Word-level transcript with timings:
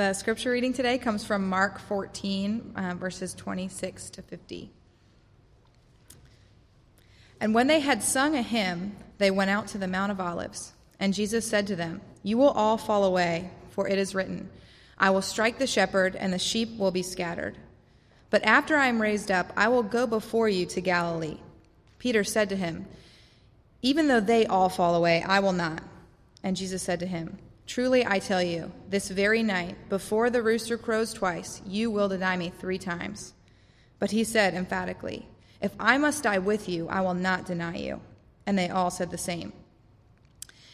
The 0.00 0.14
scripture 0.14 0.52
reading 0.52 0.72
today 0.72 0.96
comes 0.96 1.26
from 1.26 1.46
Mark 1.46 1.78
14, 1.78 2.72
uh, 2.74 2.94
verses 2.94 3.34
26 3.34 4.08
to 4.08 4.22
50. 4.22 4.70
And 7.38 7.52
when 7.52 7.66
they 7.66 7.80
had 7.80 8.02
sung 8.02 8.34
a 8.34 8.40
hymn, 8.40 8.96
they 9.18 9.30
went 9.30 9.50
out 9.50 9.66
to 9.68 9.78
the 9.78 9.86
Mount 9.86 10.10
of 10.10 10.18
Olives. 10.18 10.72
And 10.98 11.12
Jesus 11.12 11.46
said 11.46 11.66
to 11.66 11.76
them, 11.76 12.00
You 12.22 12.38
will 12.38 12.48
all 12.48 12.78
fall 12.78 13.04
away, 13.04 13.50
for 13.72 13.86
it 13.88 13.98
is 13.98 14.14
written, 14.14 14.48
I 14.96 15.10
will 15.10 15.20
strike 15.20 15.58
the 15.58 15.66
shepherd, 15.66 16.16
and 16.16 16.32
the 16.32 16.38
sheep 16.38 16.78
will 16.78 16.90
be 16.90 17.02
scattered. 17.02 17.58
But 18.30 18.42
after 18.42 18.76
I 18.76 18.86
am 18.86 19.02
raised 19.02 19.30
up, 19.30 19.52
I 19.54 19.68
will 19.68 19.82
go 19.82 20.06
before 20.06 20.48
you 20.48 20.64
to 20.64 20.80
Galilee. 20.80 21.40
Peter 21.98 22.24
said 22.24 22.48
to 22.48 22.56
him, 22.56 22.86
Even 23.82 24.08
though 24.08 24.20
they 24.20 24.46
all 24.46 24.70
fall 24.70 24.94
away, 24.94 25.22
I 25.22 25.40
will 25.40 25.52
not. 25.52 25.82
And 26.42 26.56
Jesus 26.56 26.82
said 26.82 27.00
to 27.00 27.06
him, 27.06 27.36
Truly 27.70 28.04
I 28.04 28.18
tell 28.18 28.42
you, 28.42 28.72
this 28.88 29.08
very 29.08 29.44
night, 29.44 29.76
before 29.88 30.28
the 30.28 30.42
rooster 30.42 30.76
crows 30.76 31.12
twice, 31.12 31.62
you 31.64 31.88
will 31.88 32.08
deny 32.08 32.36
me 32.36 32.50
three 32.50 32.78
times. 32.78 33.32
But 34.00 34.10
he 34.10 34.24
said 34.24 34.54
emphatically, 34.54 35.28
If 35.62 35.70
I 35.78 35.96
must 35.96 36.24
die 36.24 36.40
with 36.40 36.68
you, 36.68 36.88
I 36.88 37.00
will 37.02 37.14
not 37.14 37.46
deny 37.46 37.76
you. 37.76 38.00
And 38.44 38.58
they 38.58 38.70
all 38.70 38.90
said 38.90 39.12
the 39.12 39.18
same. 39.18 39.52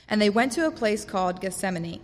And 0.08 0.22
they 0.22 0.30
went 0.30 0.52
to 0.52 0.66
a 0.66 0.70
place 0.70 1.04
called 1.04 1.42
Gethsemane, 1.42 2.00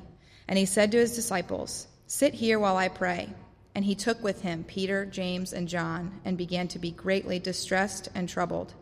and 0.46 0.58
he 0.58 0.66
said 0.66 0.92
to 0.92 0.98
his 0.98 1.16
disciples, 1.16 1.86
Sit 2.06 2.34
here 2.34 2.58
while 2.58 2.76
I 2.76 2.88
pray. 2.88 3.30
And 3.74 3.86
he 3.86 3.94
took 3.94 4.22
with 4.22 4.42
him 4.42 4.62
Peter, 4.62 5.06
James, 5.06 5.54
and 5.54 5.68
John, 5.68 6.20
and 6.22 6.36
began 6.36 6.68
to 6.68 6.78
be 6.78 6.90
greatly 6.90 7.38
distressed 7.38 8.10
and 8.14 8.28
troubled. 8.28 8.74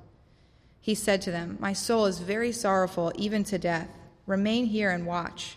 He 0.81 0.97
said 0.97 1.23
to 1.23 1.31
them, 1.31 1.57
My 1.61 1.73
soul 1.73 2.07
is 2.07 2.19
very 2.19 2.51
sorrowful, 2.51 3.13
even 3.15 3.45
to 3.45 3.59
death. 3.59 3.91
Remain 4.27 4.67
here 4.67 4.91
and 4.91 5.07
watch. 5.07 5.57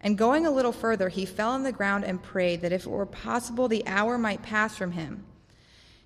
And 0.00 0.16
going 0.16 0.46
a 0.46 0.50
little 0.50 0.72
further, 0.72 1.08
he 1.08 1.26
fell 1.26 1.50
on 1.50 1.64
the 1.64 1.72
ground 1.72 2.04
and 2.04 2.22
prayed 2.22 2.60
that 2.60 2.72
if 2.72 2.86
it 2.86 2.90
were 2.90 3.06
possible, 3.06 3.68
the 3.68 3.86
hour 3.86 4.16
might 4.16 4.42
pass 4.42 4.76
from 4.76 4.92
him. 4.92 5.24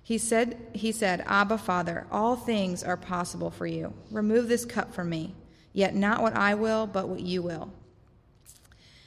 He 0.01 0.17
said, 0.17 0.57
he 0.73 0.91
said, 0.91 1.23
Abba, 1.27 1.57
Father, 1.57 2.07
all 2.11 2.35
things 2.35 2.83
are 2.83 2.97
possible 2.97 3.51
for 3.51 3.65
you. 3.65 3.93
Remove 4.11 4.49
this 4.49 4.65
cup 4.65 4.93
from 4.93 5.09
me, 5.09 5.35
yet 5.71 5.95
not 5.95 6.21
what 6.21 6.35
I 6.35 6.55
will, 6.55 6.87
but 6.87 7.07
what 7.07 7.21
you 7.21 7.41
will. 7.41 7.71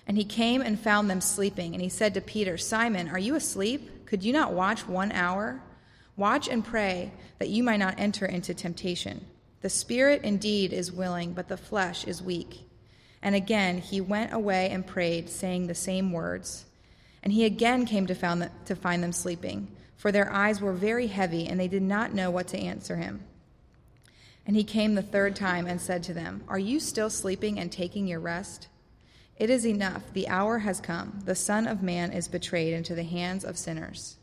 And 0.06 0.16
he 0.16 0.24
came 0.24 0.62
and 0.62 0.78
found 0.78 1.10
them 1.10 1.20
sleeping. 1.20 1.74
And 1.74 1.82
he 1.82 1.88
said 1.88 2.14
to 2.14 2.20
Peter, 2.20 2.56
Simon, 2.56 3.08
are 3.08 3.18
you 3.18 3.34
asleep? 3.34 4.06
Could 4.06 4.22
you 4.22 4.32
not 4.32 4.52
watch 4.52 4.86
one 4.86 5.10
hour? 5.12 5.60
Watch 6.16 6.48
and 6.48 6.64
pray 6.64 7.12
that 7.38 7.48
you 7.48 7.62
might 7.62 7.78
not 7.78 7.98
enter 7.98 8.24
into 8.24 8.54
temptation. 8.54 9.26
The 9.60 9.68
spirit 9.68 10.22
indeed 10.22 10.72
is 10.72 10.92
willing, 10.92 11.32
but 11.32 11.48
the 11.48 11.56
flesh 11.56 12.04
is 12.04 12.22
weak. 12.22 12.65
And 13.26 13.34
again 13.34 13.78
he 13.78 14.00
went 14.00 14.32
away 14.32 14.70
and 14.70 14.86
prayed, 14.86 15.28
saying 15.28 15.66
the 15.66 15.74
same 15.74 16.12
words. 16.12 16.64
And 17.24 17.32
he 17.32 17.44
again 17.44 17.84
came 17.84 18.06
to, 18.06 18.50
to 18.66 18.76
find 18.76 19.02
them 19.02 19.10
sleeping, 19.10 19.66
for 19.96 20.12
their 20.12 20.32
eyes 20.32 20.60
were 20.60 20.72
very 20.72 21.08
heavy, 21.08 21.48
and 21.48 21.58
they 21.58 21.66
did 21.66 21.82
not 21.82 22.14
know 22.14 22.30
what 22.30 22.46
to 22.48 22.56
answer 22.56 22.94
him. 22.94 23.24
And 24.46 24.54
he 24.54 24.62
came 24.62 24.94
the 24.94 25.02
third 25.02 25.34
time 25.34 25.66
and 25.66 25.80
said 25.80 26.04
to 26.04 26.14
them, 26.14 26.44
Are 26.46 26.56
you 26.60 26.78
still 26.78 27.10
sleeping 27.10 27.58
and 27.58 27.72
taking 27.72 28.06
your 28.06 28.20
rest? 28.20 28.68
It 29.36 29.50
is 29.50 29.66
enough. 29.66 30.04
The 30.12 30.28
hour 30.28 30.60
has 30.60 30.80
come. 30.80 31.18
The 31.24 31.34
Son 31.34 31.66
of 31.66 31.82
Man 31.82 32.12
is 32.12 32.28
betrayed 32.28 32.74
into 32.74 32.94
the 32.94 33.02
hands 33.02 33.44
of 33.44 33.58
sinners. 33.58 34.18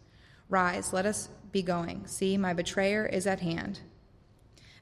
Rise, 0.47 0.93
let 0.93 1.05
us 1.05 1.27
be 1.51 1.61
going. 1.61 2.07
See, 2.07 2.37
my 2.37 2.53
betrayer 2.53 3.05
is 3.05 3.27
at 3.27 3.41
hand. 3.41 3.81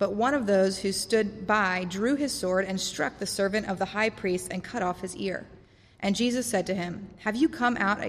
But 0.00 0.14
one 0.14 0.32
of 0.32 0.46
those 0.46 0.78
who 0.78 0.92
stood 0.92 1.46
by 1.46 1.84
drew 1.84 2.16
his 2.16 2.32
sword 2.32 2.64
and 2.64 2.80
struck 2.80 3.18
the 3.18 3.26
servant 3.26 3.68
of 3.68 3.78
the 3.78 3.84
high 3.84 4.08
priest 4.08 4.48
and 4.50 4.64
cut 4.64 4.82
off 4.82 5.02
his 5.02 5.14
ear. 5.16 5.46
And 6.00 6.16
Jesus 6.16 6.46
said 6.46 6.66
to 6.68 6.74
him, 6.74 7.10
Have 7.18 7.36
you 7.36 7.50
come 7.50 7.76
out 7.76 8.00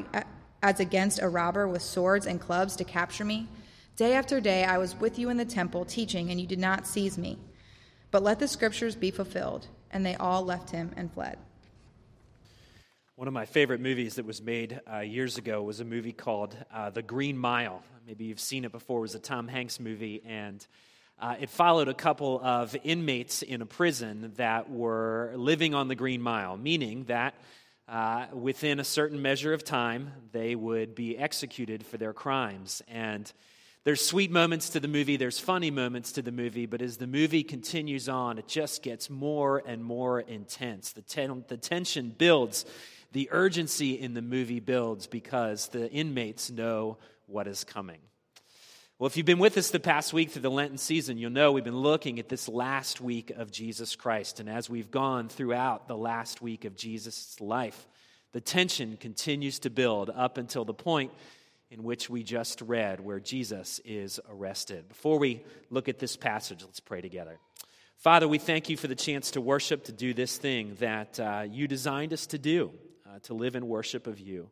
as 0.64 0.80
against 0.80 1.22
a 1.22 1.28
robber 1.28 1.68
with 1.68 1.82
swords 1.82 2.26
and 2.26 2.40
clubs 2.40 2.78
to 2.78 2.86
capture 2.86 3.26
me? 3.26 3.50
Day 3.98 4.14
after 4.14 4.40
day 4.40 4.64
I 4.64 4.78
was 4.78 4.96
with 4.96 5.20
you 5.20 5.28
in 5.28 5.36
the 5.36 5.44
temple 5.44 5.84
teaching, 5.84 6.32
and 6.32 6.40
you 6.40 6.48
did 6.48 6.60
not 6.60 6.88
seize 6.88 7.18
me. 7.18 7.38
But 8.10 8.24
let 8.24 8.40
the 8.40 8.48
scriptures 8.48 8.96
be 8.96 9.12
fulfilled. 9.12 9.68
And 9.92 10.06
they 10.06 10.16
all 10.16 10.46
left 10.46 10.70
him 10.70 10.92
and 10.96 11.12
fled. 11.12 11.38
One 13.16 13.28
of 13.28 13.34
my 13.34 13.46
favorite 13.46 13.82
movies 13.82 14.16
that 14.16 14.26
was 14.26 14.42
made 14.42 14.80
uh, 14.90 15.00
years 15.00 15.38
ago 15.38 15.62
was 15.62 15.82
a 15.82 15.86
movie 15.86 16.14
called 16.14 16.56
uh, 16.74 16.90
The 16.90 17.02
Green 17.02 17.38
Mile. 17.38 17.84
Maybe 18.08 18.24
you've 18.24 18.40
seen 18.40 18.64
it 18.64 18.72
before. 18.72 19.00
It 19.00 19.02
was 19.02 19.16
a 19.16 19.20
Tom 19.20 19.50
Hanks 19.50 19.78
movie, 19.78 20.22
and 20.26 20.66
uh, 21.22 21.36
it 21.40 21.50
followed 21.52 21.88
a 21.88 21.94
couple 21.94 22.42
of 22.44 22.76
inmates 22.84 23.44
in 23.44 23.62
a 23.62 23.66
prison 23.66 24.34
that 24.38 24.72
were 24.72 25.32
living 25.36 25.76
on 25.76 25.88
the 25.88 25.96
Green 25.96 26.22
Mile, 26.22 26.58
meaning 26.58 27.04
that 27.06 27.36
uh, 27.88 28.26
within 28.34 28.80
a 28.80 28.84
certain 28.84 29.22
measure 29.22 29.54
of 29.54 29.64
time, 29.64 30.12
they 30.32 30.56
would 30.56 30.96
be 30.96 31.16
executed 31.16 31.86
for 31.86 31.98
their 31.98 32.14
crimes. 32.14 32.82
And 32.88 33.32
there's 33.84 34.04
sweet 34.04 34.32
moments 34.32 34.70
to 34.72 34.80
the 34.80 34.88
movie, 34.88 35.18
there's 35.18 35.40
funny 35.40 35.70
moments 35.70 36.14
to 36.14 36.24
the 36.24 36.32
movie, 36.32 36.66
but 36.66 36.82
as 36.82 36.98
the 36.98 37.08
movie 37.08 37.44
continues 37.44 38.10
on, 38.10 38.40
it 38.40 38.48
just 38.48 38.82
gets 38.82 39.10
more 39.10 39.62
and 39.66 39.84
more 39.84 40.20
intense. 40.20 40.94
The, 40.94 41.02
ten- 41.04 41.46
the 41.48 41.58
tension 41.58 42.16
builds 42.18 42.66
the 43.12 43.30
urgency 43.32 44.00
in 44.00 44.14
the 44.16 44.22
movie 44.22 44.60
builds 44.60 45.06
because 45.06 45.68
the 45.68 45.92
inmates 45.92 46.50
know 46.50 46.98
what 47.28 47.48
is 47.48 47.64
coming. 47.64 48.00
Well, 49.02 49.08
if 49.08 49.18
you've 49.18 49.26
been 49.26 49.40
with 49.40 49.58
us 49.58 49.72
the 49.72 49.80
past 49.80 50.14
week 50.14 50.30
through 50.30 50.44
the 50.44 50.52
Lenten 50.52 50.78
season, 50.78 51.18
you'll 51.18 51.32
know 51.32 51.52
we've 51.52 51.64
been 51.64 51.76
looking 51.76 52.20
at 52.20 52.30
this 52.30 52.48
last 52.48 53.02
week 53.02 53.32
of 53.32 53.52
Jesus 53.52 53.96
Christ. 53.96 54.40
And 54.40 54.48
as 54.48 54.70
we've 54.70 54.92
gone 54.92 55.28
throughout 55.28 55.88
the 55.88 55.98
last 55.98 56.40
week 56.40 56.66
of 56.66 56.76
Jesus' 56.76 57.42
life, 57.42 57.88
the 58.32 58.42
tension 58.42 58.98
continues 58.98 59.58
to 59.58 59.72
build 59.72 60.12
up 60.12 60.38
until 60.38 60.66
the 60.66 60.76
point 60.76 61.12
in 61.72 61.82
which 61.82 62.12
we 62.12 62.22
just 62.22 62.62
read, 62.62 63.00
where 63.00 63.20
Jesus 63.20 63.82
is 63.86 64.20
arrested. 64.30 64.88
Before 64.88 65.18
we 65.18 65.42
look 65.72 65.90
at 65.90 65.98
this 65.98 66.16
passage, 66.16 66.62
let's 66.64 66.80
pray 66.80 67.02
together. 67.02 67.40
Father, 67.98 68.28
we 68.28 68.38
thank 68.38 68.70
you 68.70 68.78
for 68.78 68.86
the 68.86 68.94
chance 68.94 69.32
to 69.32 69.42
worship, 69.42 69.86
to 69.86 69.92
do 69.92 70.14
this 70.14 70.38
thing 70.38 70.76
that 70.80 71.20
uh, 71.20 71.44
you 71.50 71.68
designed 71.68 72.14
us 72.14 72.28
to 72.28 72.38
do 72.38 72.70
uh, 73.08 73.18
to 73.24 73.34
live 73.34 73.56
in 73.56 73.68
worship 73.68 74.06
of 74.06 74.20
you. 74.20 74.52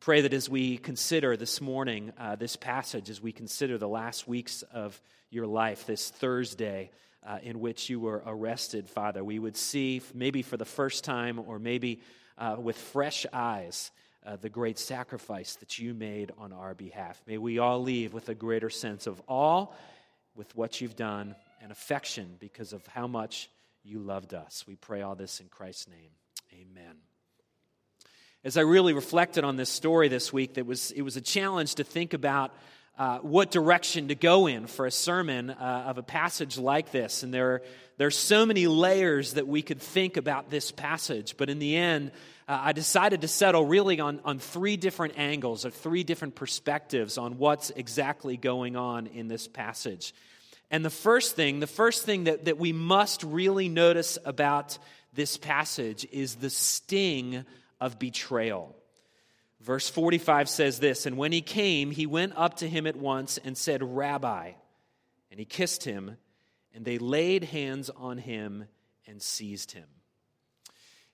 Pray 0.00 0.20
that 0.20 0.32
as 0.32 0.48
we 0.48 0.76
consider 0.76 1.36
this 1.36 1.60
morning 1.60 2.12
uh, 2.18 2.36
this 2.36 2.54
passage, 2.54 3.10
as 3.10 3.20
we 3.20 3.32
consider 3.32 3.78
the 3.78 3.88
last 3.88 4.28
weeks 4.28 4.62
of 4.72 5.00
your 5.30 5.46
life, 5.46 5.86
this 5.86 6.10
Thursday 6.10 6.90
uh, 7.26 7.38
in 7.42 7.58
which 7.58 7.90
you 7.90 7.98
were 7.98 8.22
arrested, 8.24 8.88
Father, 8.88 9.24
we 9.24 9.38
would 9.38 9.56
see, 9.56 10.00
maybe 10.14 10.42
for 10.42 10.56
the 10.56 10.64
first 10.64 11.02
time 11.02 11.40
or 11.40 11.58
maybe 11.58 12.00
uh, 12.36 12.56
with 12.58 12.78
fresh 12.78 13.26
eyes, 13.32 13.90
uh, 14.24 14.36
the 14.36 14.48
great 14.48 14.78
sacrifice 14.78 15.56
that 15.56 15.78
you 15.78 15.94
made 15.94 16.30
on 16.38 16.52
our 16.52 16.74
behalf. 16.74 17.20
May 17.26 17.38
we 17.38 17.58
all 17.58 17.82
leave 17.82 18.12
with 18.12 18.28
a 18.28 18.34
greater 18.34 18.70
sense 18.70 19.06
of 19.08 19.20
awe 19.26 19.66
with 20.36 20.54
what 20.54 20.80
you've 20.80 20.96
done 20.96 21.34
and 21.60 21.72
affection 21.72 22.36
because 22.38 22.72
of 22.72 22.86
how 22.86 23.08
much 23.08 23.50
you 23.82 23.98
loved 23.98 24.32
us. 24.32 24.64
We 24.66 24.76
pray 24.76 25.02
all 25.02 25.16
this 25.16 25.40
in 25.40 25.48
Christ's 25.48 25.88
name. 25.88 26.10
Amen 26.52 27.07
as 28.44 28.56
I 28.56 28.60
really 28.60 28.92
reflected 28.92 29.44
on 29.44 29.56
this 29.56 29.68
story 29.68 30.08
this 30.08 30.32
week, 30.32 30.54
that 30.54 30.66
was, 30.66 30.92
it 30.92 31.02
was 31.02 31.16
a 31.16 31.20
challenge 31.20 31.76
to 31.76 31.84
think 31.84 32.14
about 32.14 32.52
uh, 32.96 33.18
what 33.18 33.50
direction 33.50 34.08
to 34.08 34.14
go 34.14 34.46
in 34.46 34.66
for 34.66 34.86
a 34.86 34.90
sermon 34.90 35.50
uh, 35.50 35.84
of 35.86 35.98
a 35.98 36.02
passage 36.02 36.56
like 36.58 36.90
this. 36.90 37.22
And 37.22 37.34
there, 37.34 37.62
there 37.96 38.06
are 38.06 38.12
so 38.12 38.46
many 38.46 38.66
layers 38.66 39.34
that 39.34 39.46
we 39.46 39.62
could 39.62 39.80
think 39.80 40.16
about 40.16 40.50
this 40.50 40.70
passage. 40.70 41.36
But 41.36 41.50
in 41.50 41.58
the 41.58 41.76
end, 41.76 42.12
uh, 42.48 42.58
I 42.62 42.72
decided 42.72 43.22
to 43.22 43.28
settle 43.28 43.64
really 43.66 44.00
on, 44.00 44.20
on 44.24 44.38
three 44.38 44.76
different 44.76 45.18
angles 45.18 45.64
or 45.64 45.70
three 45.70 46.04
different 46.04 46.34
perspectives 46.34 47.18
on 47.18 47.38
what's 47.38 47.70
exactly 47.70 48.36
going 48.36 48.76
on 48.76 49.08
in 49.08 49.28
this 49.28 49.48
passage. 49.48 50.14
And 50.70 50.84
the 50.84 50.90
first 50.90 51.34
thing, 51.34 51.60
the 51.60 51.66
first 51.66 52.04
thing 52.04 52.24
that, 52.24 52.44
that 52.44 52.58
we 52.58 52.72
must 52.72 53.22
really 53.24 53.68
notice 53.68 54.18
about 54.24 54.78
this 55.14 55.36
passage 55.36 56.06
is 56.12 56.36
the 56.36 56.50
sting 56.50 57.44
of 57.80 57.98
betrayal. 57.98 58.74
Verse 59.60 59.88
45 59.88 60.48
says 60.48 60.78
this 60.78 61.06
And 61.06 61.16
when 61.16 61.32
he 61.32 61.40
came, 61.40 61.90
he 61.90 62.06
went 62.06 62.32
up 62.36 62.58
to 62.58 62.68
him 62.68 62.86
at 62.86 62.96
once 62.96 63.38
and 63.38 63.56
said, 63.56 63.82
Rabbi. 63.82 64.52
And 65.30 65.38
he 65.38 65.44
kissed 65.44 65.84
him, 65.84 66.16
and 66.74 66.84
they 66.84 66.98
laid 66.98 67.44
hands 67.44 67.90
on 67.90 68.18
him 68.18 68.64
and 69.06 69.20
seized 69.20 69.72
him. 69.72 69.84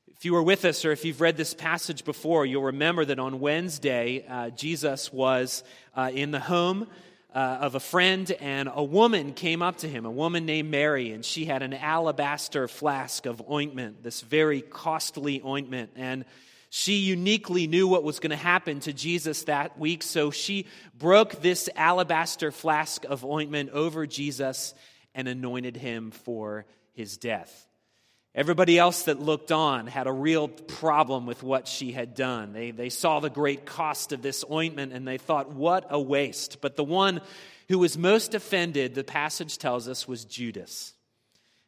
If 0.06 0.24
you 0.24 0.34
were 0.34 0.42
with 0.42 0.64
us 0.64 0.84
or 0.84 0.92
if 0.92 1.04
you've 1.04 1.20
read 1.20 1.36
this 1.36 1.54
passage 1.54 2.04
before, 2.04 2.46
you'll 2.46 2.62
remember 2.62 3.04
that 3.04 3.18
on 3.18 3.40
Wednesday, 3.40 4.24
uh, 4.28 4.50
Jesus 4.50 5.12
was 5.12 5.64
uh, 5.96 6.10
in 6.14 6.30
the 6.30 6.38
home 6.40 6.86
uh, 7.34 7.58
of 7.60 7.74
a 7.74 7.80
friend, 7.80 8.30
and 8.40 8.70
a 8.72 8.84
woman 8.84 9.32
came 9.32 9.60
up 9.60 9.78
to 9.78 9.88
him, 9.88 10.06
a 10.06 10.10
woman 10.10 10.46
named 10.46 10.70
Mary, 10.70 11.10
and 11.10 11.24
she 11.24 11.44
had 11.44 11.62
an 11.62 11.74
alabaster 11.74 12.68
flask 12.68 13.26
of 13.26 13.42
ointment, 13.50 14.04
this 14.04 14.20
very 14.20 14.60
costly 14.60 15.42
ointment. 15.44 15.90
And 15.96 16.24
she 16.76 16.94
uniquely 16.94 17.68
knew 17.68 17.86
what 17.86 18.02
was 18.02 18.18
going 18.18 18.32
to 18.32 18.36
happen 18.36 18.80
to 18.80 18.92
Jesus 18.92 19.44
that 19.44 19.78
week, 19.78 20.02
so 20.02 20.32
she 20.32 20.66
broke 20.98 21.40
this 21.40 21.70
alabaster 21.76 22.50
flask 22.50 23.04
of 23.04 23.24
ointment 23.24 23.70
over 23.70 24.08
Jesus 24.08 24.74
and 25.14 25.28
anointed 25.28 25.76
him 25.76 26.10
for 26.10 26.66
his 26.92 27.16
death. 27.16 27.68
Everybody 28.34 28.76
else 28.76 29.04
that 29.04 29.20
looked 29.20 29.52
on 29.52 29.86
had 29.86 30.08
a 30.08 30.12
real 30.12 30.48
problem 30.48 31.26
with 31.26 31.44
what 31.44 31.68
she 31.68 31.92
had 31.92 32.16
done. 32.16 32.52
They, 32.52 32.72
they 32.72 32.88
saw 32.88 33.20
the 33.20 33.30
great 33.30 33.64
cost 33.64 34.10
of 34.10 34.20
this 34.20 34.44
ointment 34.50 34.92
and 34.92 35.06
they 35.06 35.18
thought, 35.18 35.54
what 35.54 35.86
a 35.90 36.00
waste. 36.00 36.60
But 36.60 36.74
the 36.74 36.82
one 36.82 37.20
who 37.68 37.78
was 37.78 37.96
most 37.96 38.34
offended, 38.34 38.96
the 38.96 39.04
passage 39.04 39.58
tells 39.58 39.86
us, 39.86 40.08
was 40.08 40.24
Judas. 40.24 40.92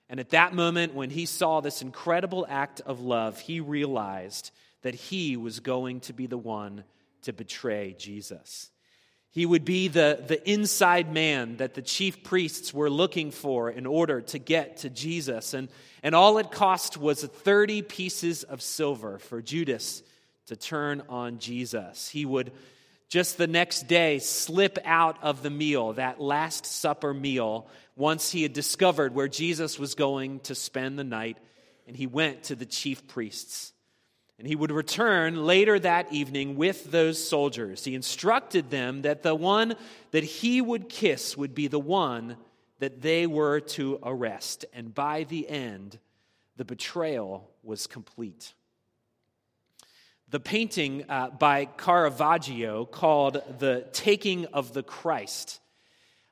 And 0.09 0.19
at 0.19 0.31
that 0.31 0.53
moment, 0.53 0.95
when 0.95 1.11
he 1.11 1.27
saw 1.27 1.61
this 1.61 1.81
incredible 1.81 2.45
act 2.49 2.81
of 2.81 3.01
love, 3.01 3.39
he 3.39 3.61
realized 3.61 4.51
that 4.87 4.95
he 4.95 5.37
was 5.37 5.59
going 5.59 5.99
to 5.99 6.13
be 6.13 6.29
the 6.29 6.39
one 6.39 6.85
to 7.23 7.33
betray 7.33 7.93
Jesus. 7.99 8.71
He 9.33 9.45
would 9.45 9.65
be 9.65 9.89
the, 9.89 10.23
the 10.25 10.49
inside 10.49 11.13
man 11.13 11.57
that 11.57 11.75
the 11.75 11.83
chief 11.83 12.23
priests 12.23 12.73
were 12.73 12.89
looking 12.89 13.33
for 13.33 13.69
in 13.69 13.85
order 13.85 14.21
to 14.21 14.39
get 14.39 14.77
to 14.79 14.89
Jesus. 14.89 15.55
And, 15.55 15.71
and 16.05 16.15
all 16.15 16.39
it 16.39 16.53
cost 16.53 16.97
was 16.97 17.25
30 17.25 17.83
pieces 17.83 18.45
of 18.45 18.63
silver 18.63 19.19
for 19.19 19.43
Judas 19.43 20.05
to 20.47 20.55
turn 20.55 21.03
on 21.09 21.41
Jesus. 21.41 22.09
He 22.09 22.25
would 22.25 22.53
just 23.09 23.39
the 23.39 23.49
next 23.49 23.89
day 23.89 24.21
slip 24.21 24.79
out 24.85 25.21
of 25.21 25.43
the 25.43 25.51
meal, 25.51 25.95
that 25.95 26.21
Last 26.21 26.65
Supper 26.65 27.13
meal, 27.13 27.67
once 27.97 28.31
he 28.31 28.45
had 28.45 28.53
discovered 28.53 29.17
where 29.17 29.27
Jesus 29.27 29.81
was 29.81 29.97
going 29.97 30.39
to 30.41 30.55
spend 30.55 30.97
the 30.97 31.03
night, 31.03 31.39
and 31.89 31.97
he 31.97 32.07
went 32.07 32.45
to 32.45 32.55
the 32.55 32.67
chief 32.67 33.09
priests. 33.09 33.73
And 34.39 34.47
he 34.47 34.55
would 34.55 34.71
return 34.71 35.47
later 35.47 35.79
that 35.79 36.13
evening 36.13 36.57
with 36.57 36.91
those 36.91 37.27
soldiers. 37.27 37.85
He 37.85 37.95
instructed 37.95 38.71
them 38.71 39.03
that 39.03 39.23
the 39.23 39.35
one 39.35 39.77
that 40.11 40.25
he 40.25 40.61
would 40.61 40.89
kiss 40.91 41.37
would 41.37 41.55
be 41.55 41.69
the 41.69 41.79
one 41.79 42.37
that 42.79 43.01
they 43.01 43.27
were 43.27 43.61
to 43.61 43.99
arrest. 44.03 44.67
And 44.75 44.95
by 44.95 45.25
the 45.25 45.49
end, 45.49 45.99
the 46.57 46.67
betrayal 46.67 47.51
was 47.63 47.87
complete. 47.87 48.53
The 50.29 50.41
painting 50.41 51.05
uh, 51.09 51.31
by 51.31 51.67
Caravaggio 51.67 52.85
called 52.85 53.41
The 53.59 53.87
Taking 53.93 54.47
of 54.47 54.73
the 54.75 54.83
Christ 54.83 55.61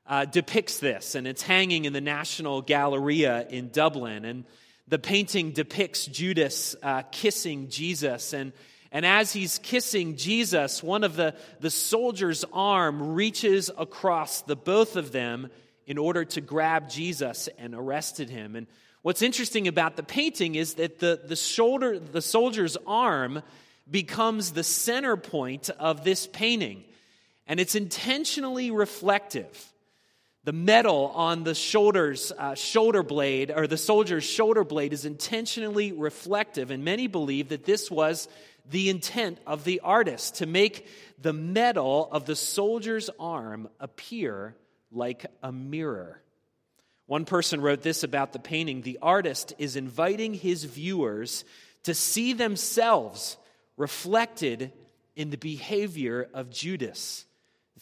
uh, 0.06 0.24
depicts 0.26 0.78
this, 0.78 1.14
and 1.14 1.26
it's 1.26 1.42
hanging 1.42 1.84
in 1.84 1.92
the 1.92 2.00
National 2.00 2.60
Galleria 2.60 3.46
in 3.48 3.70
Dublin. 3.70 4.24
And 4.24 4.44
the 4.88 4.98
painting 4.98 5.52
depicts 5.52 6.06
Judas 6.06 6.76
uh, 6.82 7.02
kissing 7.10 7.68
Jesus. 7.68 8.32
And, 8.32 8.52
and 8.92 9.06
as 9.06 9.32
he's 9.32 9.58
kissing 9.58 10.16
Jesus, 10.16 10.82
one 10.82 11.04
of 11.04 11.16
the, 11.16 11.34
the 11.60 11.70
soldier's 11.70 12.44
arm 12.52 13.14
reaches 13.14 13.70
across 13.76 14.42
the 14.42 14.56
both 14.56 14.96
of 14.96 15.10
them 15.10 15.50
in 15.86 15.98
order 15.98 16.24
to 16.24 16.40
grab 16.40 16.88
Jesus 16.88 17.48
and 17.58 17.74
arrested 17.74 18.30
him. 18.30 18.56
And 18.56 18.66
what's 19.02 19.22
interesting 19.22 19.68
about 19.68 19.96
the 19.96 20.02
painting 20.02 20.54
is 20.54 20.74
that 20.74 20.98
the, 20.98 21.20
the, 21.24 21.36
shoulder, 21.36 21.98
the 21.98 22.22
soldier's 22.22 22.76
arm 22.86 23.42
becomes 23.90 24.52
the 24.52 24.64
center 24.64 25.16
point 25.16 25.70
of 25.70 26.04
this 26.04 26.26
painting. 26.26 26.84
And 27.46 27.60
it's 27.60 27.74
intentionally 27.74 28.70
reflective. 28.70 29.72
The 30.44 30.52
metal 30.52 31.10
on 31.14 31.42
the 31.44 31.54
shoulders, 31.54 32.30
uh, 32.36 32.54
shoulder 32.54 33.02
blade, 33.02 33.50
or 33.50 33.66
the 33.66 33.78
soldier's 33.78 34.24
shoulder 34.24 34.62
blade, 34.62 34.92
is 34.92 35.06
intentionally 35.06 35.92
reflective, 35.92 36.70
and 36.70 36.84
many 36.84 37.06
believe 37.06 37.48
that 37.48 37.64
this 37.64 37.90
was 37.90 38.28
the 38.68 38.90
intent 38.90 39.38
of 39.46 39.64
the 39.64 39.80
artist 39.80 40.36
to 40.36 40.46
make 40.46 40.86
the 41.20 41.32
metal 41.32 42.08
of 42.12 42.26
the 42.26 42.36
soldier's 42.36 43.08
arm 43.18 43.68
appear 43.80 44.54
like 44.92 45.24
a 45.42 45.50
mirror. 45.50 46.20
One 47.06 47.24
person 47.24 47.62
wrote 47.62 47.82
this 47.82 48.02
about 48.02 48.32
the 48.32 48.38
painting. 48.38 48.82
The 48.82 48.98
artist 49.00 49.54
is 49.58 49.76
inviting 49.76 50.34
his 50.34 50.64
viewers 50.64 51.44
to 51.84 51.94
see 51.94 52.34
themselves 52.34 53.38
reflected 53.76 54.72
in 55.16 55.30
the 55.30 55.38
behavior 55.38 56.28
of 56.34 56.50
Judas 56.50 57.24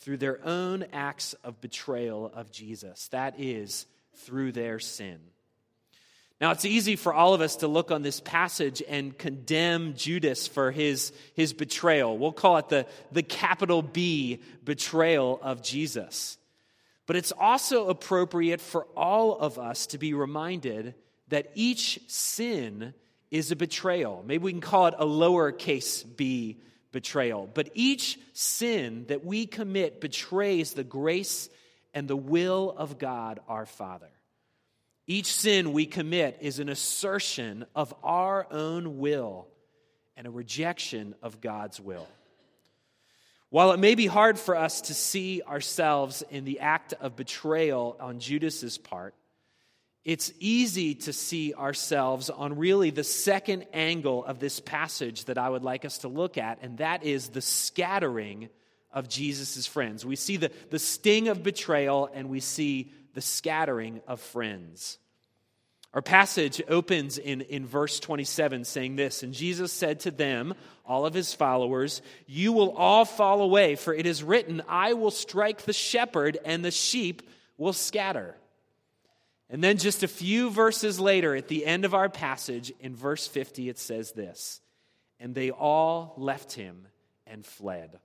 through 0.03 0.17
their 0.17 0.45
own 0.45 0.85
acts 0.93 1.35
of 1.45 1.61
betrayal 1.61 2.31
of 2.35 2.51
Jesus. 2.51 3.09
That 3.09 3.39
is, 3.39 3.87
through 4.17 4.53
their 4.53 4.79
sin. 4.79 5.19
Now, 6.41 6.51
it's 6.51 6.65
easy 6.65 6.97
for 6.97 7.15
all 7.15 7.35
of 7.35 7.41
us 7.41 7.57
to 7.57 7.69
look 7.69 7.93
on 7.93 8.03
this 8.03 8.19
passage 8.19 8.83
and 8.89 9.17
condemn 9.17 9.95
Judas 9.95 10.49
for 10.49 10.73
his, 10.73 11.13
his 11.35 11.53
betrayal. 11.53 12.19
We'll 12.19 12.33
call 12.33 12.57
it 12.57 12.69
the, 12.69 12.87
the 13.13 13.23
capital 13.23 13.81
B 13.81 14.41
betrayal 14.65 15.39
of 15.41 15.63
Jesus. 15.63 16.37
But 17.07 17.15
it's 17.15 17.31
also 17.31 17.89
appropriate 17.89 18.61
for 18.61 18.87
all 18.97 19.39
of 19.39 19.57
us 19.57 19.87
to 19.89 19.99
be 19.99 20.15
reminded 20.15 20.97
that 21.29 21.53
each 21.55 22.01
sin 22.09 22.93
is 23.31 23.53
a 23.53 23.57
betrayal. 23.57 24.25
Maybe 24.27 24.43
we 24.43 24.53
can 24.53 24.61
call 24.61 24.89
it 24.89 24.95
a 24.99 25.07
lowercase 25.07 26.05
b 26.17 26.59
betrayal. 26.93 27.49
But 27.53 27.71
each 27.75 28.19
sin 28.33 29.07
that 29.09 29.25
we 29.25 29.47
commit 29.47 30.01
betrays 30.01 30.75
the 30.75 30.85
grace 30.85 31.49
and 31.95 32.07
the 32.07 32.17
will 32.17 32.75
of 32.77 32.99
God 32.99 33.41
our 33.49 33.67
Father. 33.67 34.11
Each 35.07 35.33
sin 35.33 35.73
we 35.73 35.87
commit 35.87 36.39
is 36.41 36.59
an 36.59 36.69
assertion 36.69 37.67
of 37.75 37.93
our 38.05 38.47
own 38.51 38.99
will 38.99 39.49
and 40.17 40.27
a 40.27 40.31
rejection 40.31 41.15
of 41.23 41.41
God's 41.41 41.81
will. 41.81 42.07
While 43.51 43.73
it 43.73 43.81
may 43.81 43.95
be 43.95 44.07
hard 44.07 44.39
for 44.39 44.57
us 44.57 44.83
to 44.83 44.95
see 44.95 45.43
ourselves 45.43 46.23
in 46.31 46.45
the 46.45 46.61
act 46.61 46.95
of 47.01 47.17
betrayal 47.17 47.97
on 48.01 48.19
Judas's 48.19 48.79
part, 48.79 49.15
it's 50.05 50.33
easy 50.41 50.95
to 50.97 51.13
see 51.13 51.55
ourselves 51.55 52.29
on 52.29 52.57
really 52.57 52.91
the 52.91 53.05
second 53.05 53.67
angle 53.73 54.25
of 54.25 54.41
this 54.41 54.59
passage 54.59 55.27
that 55.27 55.39
I 55.39 55.49
would 55.49 55.63
like 55.63 55.85
us 55.85 55.99
to 55.99 56.09
look 56.09 56.39
at, 56.39 56.59
and 56.63 56.79
that 56.79 57.05
is 57.05 57.29
the 57.29 57.41
scattering 57.41 58.49
of 58.93 59.09
Jesus' 59.09 59.67
friends. 59.67 60.05
We 60.05 60.17
see 60.17 60.37
the, 60.37 60.51
the 60.71 60.79
sting 60.79 61.29
of 61.29 61.43
betrayal, 61.43 62.11
and 62.13 62.29
we 62.29 62.41
see 62.41 62.93
the 63.15 63.21
scattering 63.21 64.01
of 64.09 64.21
friends. 64.21 64.99
Our 65.95 66.03
passage 66.03 66.63
opens 66.69 67.19
in, 67.19 67.43
in 67.43 67.67
verse 67.67 68.01
27 68.01 68.65
saying 68.65 68.97
this 68.97 69.23
And 69.23 69.35
Jesus 69.35 69.73
said 69.73 70.01
to 70.01 70.11
them, 70.11 70.55
all 70.85 71.07
of 71.07 71.15
his 71.15 71.33
followers, 71.33 72.03
You 72.27 72.53
will 72.53 72.73
all 72.73 73.05
fall 73.05 73.41
away, 73.43 73.77
for 73.77 73.95
it 73.95 74.07
is 74.07 74.23
written, 74.23 74.63
I 74.69 74.95
will 74.95 75.11
strike 75.11 75.63
the 75.63 75.73
shepherd, 75.73 76.39
and 76.45 76.65
the 76.65 76.71
sheep 76.71 77.23
will 77.57 77.73
scatter. 77.73 78.37
And 79.53 79.63
then 79.63 79.77
just 79.77 80.03
a 80.03 80.09
few 80.09 80.49
verses 80.49 80.99
later, 80.99 81.37
at 81.37 81.47
the 81.47 81.67
end 81.67 81.85
of 81.85 81.93
our 81.93 82.09
passage, 82.09 82.73
in 82.81 82.97
verse 82.97 83.27
50, 83.27 83.69
it 83.69 83.79
says 83.79 84.13
this 84.13 84.63
And 85.21 85.35
they 85.35 85.51
all 85.51 86.15
left 86.17 86.53
him 86.53 86.89
and 87.27 87.45
fled. 87.45 87.99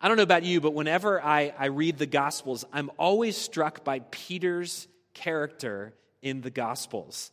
I 0.00 0.08
don't 0.08 0.16
know 0.16 0.22
about 0.22 0.44
you, 0.44 0.60
but 0.60 0.72
whenever 0.72 1.22
I, 1.22 1.52
I 1.58 1.66
read 1.66 1.98
the 1.98 2.06
Gospels, 2.06 2.64
I'm 2.72 2.90
always 2.96 3.36
struck 3.36 3.82
by 3.84 4.00
Peter's 4.12 4.86
character 5.14 5.94
in 6.22 6.42
the 6.42 6.50
Gospels. 6.50 7.32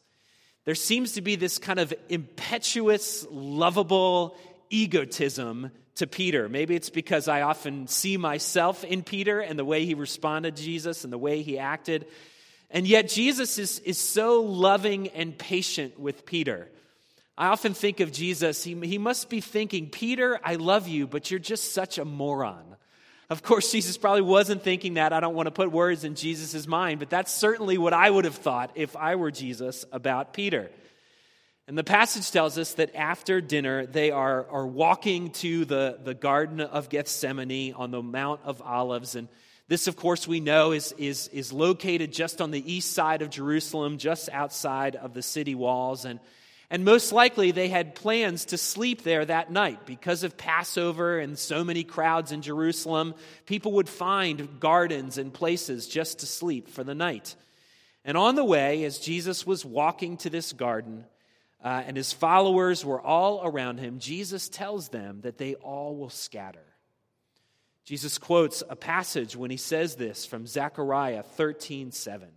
There 0.66 0.76
seems 0.76 1.14
to 1.14 1.22
be 1.22 1.36
this 1.36 1.60
kind 1.60 1.80
of 1.80 1.94
impetuous, 2.10 3.28
lovable 3.30 4.36
egotism 4.72 5.72
to 5.96 6.08
Peter. 6.08 6.50
Maybe 6.50 6.76
it's 6.76 6.90
because 6.90 7.28
I 7.28 7.42
often 7.42 7.88
see 7.88 8.18
myself 8.18 8.84
in 8.84 9.04
Peter 9.04 9.40
and 9.40 9.58
the 9.58 9.66
way 9.66 9.86
he 9.86 9.94
responded 9.94 10.56
to 10.56 10.64
Jesus 10.64 11.04
and 11.04 11.14
the 11.14 11.18
way 11.18 11.42
he 11.42 11.60
acted. 11.60 12.08
And 12.72 12.88
yet, 12.88 13.10
Jesus 13.10 13.58
is, 13.58 13.80
is 13.80 13.98
so 13.98 14.42
loving 14.42 15.08
and 15.10 15.38
patient 15.38 16.00
with 16.00 16.26
Peter. 16.26 16.70
I 17.38 17.48
often 17.48 17.74
think 17.74 18.00
of 18.02 18.12
Jesus, 18.12 18.64
he, 18.64 18.76
he 18.86 18.98
must 18.98 19.30
be 19.30 19.42
thinking, 19.42 19.90
Peter, 19.90 20.40
I 20.44 20.56
love 20.56 20.88
you, 20.88 21.08
but 21.08 21.32
you're 21.32 21.40
just 21.40 21.74
such 21.74 21.98
a 21.98 22.06
moron. 22.06 22.76
Of 23.30 23.44
course, 23.44 23.72
Jesus 23.72 23.96
probably 23.96 24.24
wasn't 24.24 24.64
thinking 24.64 24.96
that. 24.96 25.14
I 25.14 25.20
don't 25.20 25.36
want 25.36 25.48
to 25.48 25.52
put 25.52 25.72
words 25.72 26.04
in 26.04 26.16
Jesus' 26.16 26.68
mind, 26.68 27.00
but 27.00 27.10
that's 27.10 27.32
certainly 27.32 27.78
what 27.78 27.94
I 27.94 28.10
would 28.10 28.26
have 28.26 28.36
thought 28.36 28.72
if 28.76 28.96
I 28.96 29.16
were 29.16 29.32
Jesus 29.32 29.86
about 29.92 30.34
Peter. 30.34 30.70
And 31.68 31.78
the 31.78 31.84
passage 31.84 32.32
tells 32.32 32.58
us 32.58 32.74
that 32.74 32.96
after 32.96 33.40
dinner, 33.42 33.86
they 33.86 34.10
are, 34.10 34.48
are 34.50 34.66
walking 34.66 35.30
to 35.34 35.64
the, 35.66 36.00
the 36.04 36.16
Garden 36.16 36.60
of 36.60 36.90
Gethsemane 36.90 37.74
on 37.76 37.92
the 37.92 38.02
Mount 38.02 38.42
of 38.44 38.62
Olives. 38.64 39.14
And 39.14 39.28
this, 39.70 39.88
of 39.88 39.96
course, 39.96 40.28
we 40.28 40.42
know 40.42 40.74
is, 40.74 40.94
is, 40.98 41.30
is 41.30 41.54
located 41.54 42.12
just 42.12 42.42
on 42.42 42.52
the 42.52 42.74
east 42.74 42.92
side 42.92 43.22
of 43.22 43.30
Jerusalem, 43.30 43.98
just 43.98 44.28
outside 44.34 44.98
of 44.98 45.14
the 45.14 45.22
city 45.22 45.56
walls. 45.56 46.04
And 46.04 46.20
And 46.72 46.86
most 46.86 47.12
likely 47.12 47.52
they 47.52 47.68
had 47.70 47.96
plans 47.96 48.46
to 48.46 48.58
sleep 48.58 49.02
there 49.02 49.26
that 49.26 49.52
night. 49.52 49.86
Because 49.86 50.24
of 50.24 50.38
Passover 50.38 51.20
and 51.20 51.38
so 51.38 51.64
many 51.64 51.84
crowds 51.84 52.32
in 52.32 52.42
Jerusalem, 52.42 53.16
people 53.46 53.72
would 53.74 53.90
find 53.90 54.60
gardens 54.60 55.18
and 55.18 55.34
places 55.34 55.88
just 55.88 56.20
to 56.20 56.26
sleep 56.28 56.68
for 56.68 56.84
the 56.84 56.94
night. 56.94 57.36
And 58.06 58.18
on 58.18 58.36
the 58.36 58.46
way, 58.46 58.86
as 58.86 59.00
Jesus 59.00 59.48
was 59.48 59.66
walking 59.66 60.18
to 60.18 60.30
this 60.30 60.54
garden, 60.54 61.06
uh, 61.64 61.84
and 61.88 61.98
his 61.98 62.14
followers 62.14 62.86
were 62.86 63.02
all 63.02 63.42
around 63.44 63.80
him, 63.80 64.00
Jesus 64.00 64.48
tells 64.48 64.90
them 64.90 65.22
that 65.22 65.38
they 65.38 65.56
all 65.56 65.96
will 65.96 66.10
scatter. 66.10 66.69
Jesus 67.90 68.20
quotes 68.20 68.62
a 68.70 68.76
passage 68.76 69.36
when 69.36 69.50
he 69.50 69.58
says 69.58 69.96
this 69.96 70.24
from 70.24 70.46
Zechariah 70.46 71.24
13 71.24 71.92
7. 71.92 72.30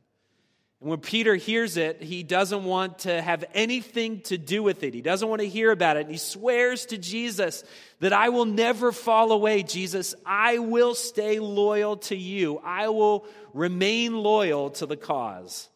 And 0.81 0.89
when 0.89 1.01
Peter 1.01 1.35
hears 1.35 1.77
it, 1.77 2.03
he 2.03 2.23
doesn't 2.23 2.65
want 2.65 3.01
to 3.01 3.21
have 3.21 3.45
anything 3.53 4.23
to 4.23 4.39
do 4.39 4.63
with 4.63 4.83
it. 4.83 4.95
He 4.95 5.03
doesn't 5.03 5.29
want 5.29 5.43
to 5.43 5.49
hear 5.49 5.71
about 5.71 5.99
it. 5.99 6.05
And 6.07 6.11
he 6.11 6.17
swears 6.17 6.87
to 6.87 6.97
Jesus 6.97 7.65
that 8.01 8.15
I 8.15 8.31
will 8.31 8.47
never 8.47 8.93
fall 8.93 9.31
away, 9.31 9.63
Jesus. 9.63 10.15
I 10.25 10.59
will 10.59 10.95
stay 10.95 11.39
loyal 11.39 11.99
to 11.99 12.17
you. 12.17 12.59
I 12.65 12.89
will 12.89 13.27
remain 13.53 14.15
loyal 14.15 14.71
to 14.71 14.87
the 14.87 14.97
cause. 14.97 15.69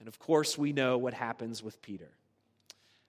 And 0.00 0.08
of 0.08 0.18
course, 0.18 0.58
we 0.58 0.72
know 0.72 0.98
what 0.98 1.14
happens 1.14 1.62
with 1.62 1.80
Peter. 1.80 2.10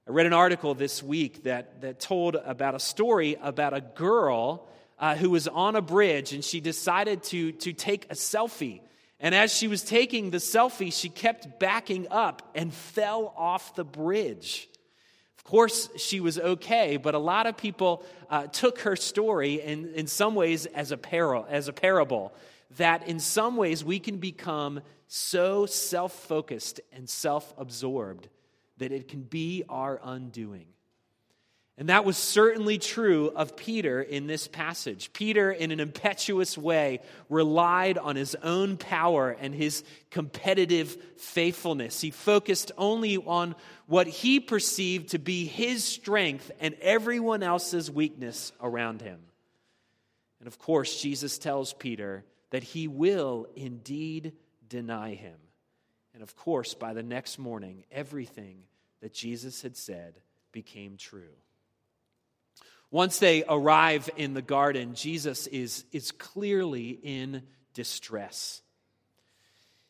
I 0.08 0.12
read 0.12 0.28
an 0.28 0.34
article 0.34 0.76
this 0.76 1.02
week 1.02 1.46
that, 1.46 1.82
that 1.82 2.00
told 2.00 2.36
about 2.36 2.76
a 2.76 2.80
story 2.80 3.36
about 3.42 3.74
a 3.74 3.82
girl 3.82 4.70
uh, 5.00 5.16
who 5.16 5.30
was 5.30 5.48
on 5.48 5.76
a 5.76 5.82
bridge 5.82 6.34
and 6.34 6.44
she 6.44 6.60
decided 6.60 7.24
to, 7.24 7.52
to 7.54 7.74
take 7.74 8.06
a 8.06 8.16
selfie 8.16 8.82
and 9.20 9.36
as 9.36 9.54
she 9.54 9.68
was 9.68 9.84
taking 9.84 10.30
the 10.30 10.38
selfie, 10.38 10.94
she 10.94 11.10
kept 11.10 11.60
backing 11.60 12.08
up 12.10 12.50
and 12.56 12.74
fell 12.74 13.34
off 13.36 13.76
the 13.76 13.84
bridge. 13.84 14.70
Of 15.38 15.44
course, 15.44 15.90
she 15.98 16.20
was 16.20 16.40
okay, 16.40 16.98
but 16.98 17.16
a 17.16 17.20
lot 17.20 17.46
of 17.46 17.58
people 17.58 18.06
uh, 18.30 18.48
took 18.48 18.80
her 18.82 18.96
story 18.96 19.62
in, 19.62 19.94
in 19.94 20.08
some 20.08 20.36
ways 20.36 20.66
as 20.68 20.92
a, 20.92 20.98
par- 20.98 21.46
as 21.50 21.68
a 21.68 21.74
parable. 21.74 22.34
That 22.78 23.08
in 23.08 23.20
some 23.20 23.58
ways 23.58 23.84
we 23.84 24.00
can 24.00 24.18
become 24.18 24.82
so 25.08 25.66
self 25.66 26.14
focused 26.14 26.80
and 26.94 27.10
self 27.10 27.54
absorbed 27.58 28.30
that 28.78 28.92
it 28.92 29.08
can 29.10 29.24
be 29.24 29.64
our 29.68 30.00
undoing. 30.02 30.68
And 31.80 31.88
that 31.88 32.04
was 32.04 32.18
certainly 32.18 32.78
true 32.78 33.32
of 33.34 33.56
Peter 33.56 34.02
in 34.02 34.28
this 34.28 34.50
passage. 34.50 35.14
Peter, 35.14 35.50
in 35.50 35.72
an 35.72 35.80
impetuous 35.80 36.58
way, 36.58 37.00
relied 37.30 37.98
on 37.98 38.18
his 38.18 38.36
own 38.44 38.76
power 38.76 39.30
and 39.40 39.56
his 39.56 39.86
competitive 40.12 40.98
faithfulness. 41.16 42.02
He 42.02 42.12
focused 42.12 42.74
only 42.78 43.16
on 43.16 43.56
what 43.88 44.08
he 44.08 44.42
perceived 44.42 45.12
to 45.12 45.20
be 45.20 45.46
his 45.46 45.86
strength 45.86 46.52
and 46.60 46.76
everyone 46.82 47.44
else's 47.44 47.90
weakness 47.90 48.52
around 48.62 49.02
him. 49.02 49.22
And 50.40 50.48
of 50.48 50.60
course, 50.60 51.02
Jesus 51.02 51.38
tells 51.38 51.72
Peter 51.72 52.26
that 52.50 52.64
he 52.64 52.90
will 52.90 53.48
indeed 53.56 54.34
deny 54.68 55.14
him. 55.14 55.38
And 56.14 56.24
of 56.24 56.36
course, 56.36 56.74
by 56.74 56.92
the 56.92 57.04
next 57.04 57.40
morning, 57.40 57.86
everything 57.90 58.64
that 59.00 59.14
Jesus 59.14 59.62
had 59.62 59.78
said 59.78 60.16
became 60.52 60.98
true. 60.98 61.38
Once 62.92 63.20
they 63.20 63.44
arrive 63.48 64.10
in 64.18 64.34
the 64.34 64.42
garden, 64.42 64.96
Jesus 64.96 65.46
is, 65.48 65.86
is 65.92 66.12
clearly 66.12 67.00
in 67.04 67.44
distress. 67.74 68.62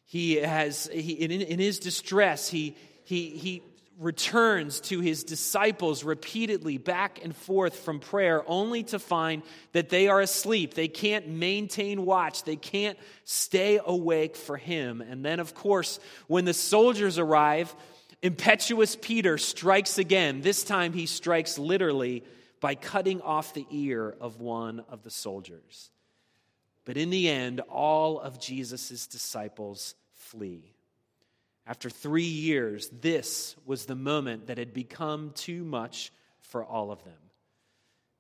He 0.06 0.36
has, 0.36 0.89
he, 0.91 1.13
in, 1.13 1.32
in 1.32 1.60
his 1.60 1.79
distress, 1.79 2.50
he, 2.50 2.75
he, 3.06 3.29
he 3.29 3.63
returns 4.00 4.79
to 4.79 5.01
his 5.01 5.24
disciples 5.24 6.03
repeatedly 6.03 6.77
back 6.77 7.24
and 7.24 7.36
forth 7.36 7.75
from 7.75 8.00
prayer, 8.00 8.44
only 8.48 8.84
to 8.84 8.98
find 8.98 9.44
that 9.74 9.89
they 9.89 10.08
are 10.08 10.22
asleep. 10.22 10.74
They 10.74 10.88
can't 10.88 11.27
maintain 11.27 12.06
watch, 12.06 12.44
they 12.44 12.56
can't 12.56 12.98
stay 13.25 13.79
awake 13.86 14.36
for 14.36 14.58
him. 14.58 15.01
And 15.01 15.24
then, 15.24 15.39
of 15.39 15.53
course, 15.53 16.00
when 16.27 16.46
the 16.46 16.53
soldiers 16.53 17.20
arrive, 17.20 17.75
impetuous 18.22 18.96
Peter 18.96 19.38
strikes 19.38 19.98
again. 19.98 20.41
This 20.41 20.63
time 20.63 20.94
he 20.94 21.06
strikes 21.06 21.60
literally 21.60 22.24
by 22.59 22.75
cutting 22.75 23.21
off 23.21 23.53
the 23.53 23.65
ear 23.71 24.15
of 24.19 24.39
one 24.39 24.83
of 24.89 25.03
the 25.03 25.09
soldiers. 25.09 25.91
But 26.85 26.97
in 26.97 27.09
the 27.09 27.29
end, 27.29 27.61
all 27.69 28.19
of 28.19 28.39
Jesus' 28.39 29.07
disciples 29.07 29.95
flee. 30.13 30.73
After 31.67 31.89
three 31.89 32.23
years, 32.23 32.89
this 32.89 33.55
was 33.65 33.85
the 33.85 33.95
moment 33.95 34.47
that 34.47 34.57
had 34.57 34.73
become 34.73 35.31
too 35.35 35.63
much 35.63 36.11
for 36.41 36.63
all 36.63 36.91
of 36.91 37.03
them. 37.03 37.13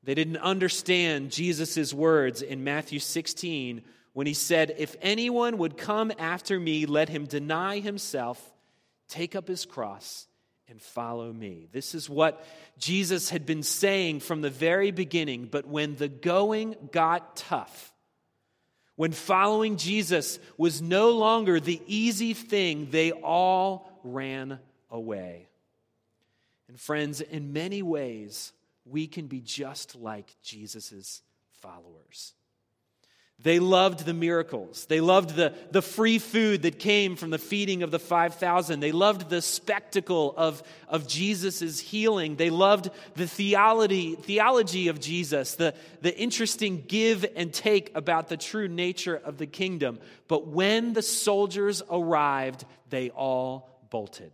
They 0.03 0.13
didn't 0.15 0.37
understand 0.37 1.31
Jesus' 1.31 1.93
words 1.93 2.41
in 2.41 2.63
Matthew 2.63 2.99
16 2.99 3.81
when 4.13 4.27
he 4.27 4.33
said, 4.33 4.75
If 4.77 4.95
anyone 5.01 5.57
would 5.57 5.77
come 5.77 6.11
after 6.17 6.59
me, 6.59 6.85
let 6.85 7.09
him 7.09 7.25
deny 7.25 7.79
himself, 7.79 8.53
take 9.07 9.35
up 9.35 9.47
his 9.47 9.65
cross, 9.65 10.27
and 10.69 10.81
follow 10.81 11.33
me. 11.33 11.67
This 11.71 11.95
is 11.95 12.09
what 12.09 12.45
Jesus 12.77 13.29
had 13.29 13.45
been 13.45 13.63
saying 13.63 14.19
from 14.19 14.41
the 14.41 14.49
very 14.49 14.91
beginning, 14.91 15.47
but 15.51 15.65
when 15.65 15.95
the 15.95 16.07
going 16.07 16.75
got 16.91 17.35
tough, 17.35 17.93
when 18.95 19.11
following 19.11 19.77
Jesus 19.77 20.39
was 20.57 20.81
no 20.81 21.11
longer 21.11 21.59
the 21.59 21.81
easy 21.87 22.33
thing, 22.33 22.89
they 22.91 23.11
all 23.11 23.89
ran 24.03 24.59
away. 24.91 25.47
And 26.67 26.79
friends, 26.79 27.21
in 27.21 27.53
many 27.53 27.81
ways, 27.81 28.53
we 28.85 29.07
can 29.07 29.27
be 29.27 29.41
just 29.41 29.95
like 29.95 30.35
Jesus' 30.43 31.21
followers. 31.61 32.33
They 33.41 33.59
loved 33.59 34.05
the 34.05 34.13
miracles. 34.13 34.85
They 34.85 34.99
loved 34.99 35.35
the, 35.35 35.53
the 35.71 35.81
free 35.81 36.19
food 36.19 36.63
that 36.63 36.77
came 36.77 37.15
from 37.15 37.29
the 37.29 37.37
feeding 37.37 37.83
of 37.83 37.91
the 37.91 37.99
5,000. 37.99 38.81
They 38.81 38.91
loved 38.91 39.29
the 39.29 39.41
spectacle 39.41 40.33
of, 40.35 40.61
of 40.89 41.07
Jesus' 41.07 41.79
healing. 41.79 42.35
They 42.35 42.49
loved 42.49 42.89
the 43.15 43.27
theology, 43.27 44.15
theology 44.15 44.89
of 44.89 44.99
Jesus, 44.99 45.55
the, 45.55 45.73
the 46.01 46.15
interesting 46.17 46.83
give 46.85 47.25
and 47.37 47.53
take 47.53 47.95
about 47.95 48.27
the 48.27 48.35
true 48.35 48.67
nature 48.67 49.15
of 49.15 49.37
the 49.37 49.47
kingdom. 49.47 49.99
But 50.27 50.47
when 50.47 50.91
the 50.91 51.01
soldiers 51.01 51.81
arrived, 51.89 52.65
they 52.89 53.09
all 53.09 53.69
bolted. 53.89 54.33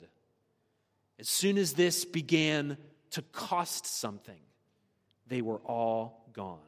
As 1.19 1.29
soon 1.29 1.59
as 1.59 1.73
this 1.73 2.05
began 2.05 2.75
to 3.11 3.21
cost 3.21 3.85
something, 3.85 4.41
they 5.27 5.43
were 5.43 5.59
all 5.59 6.27
gone. 6.33 6.59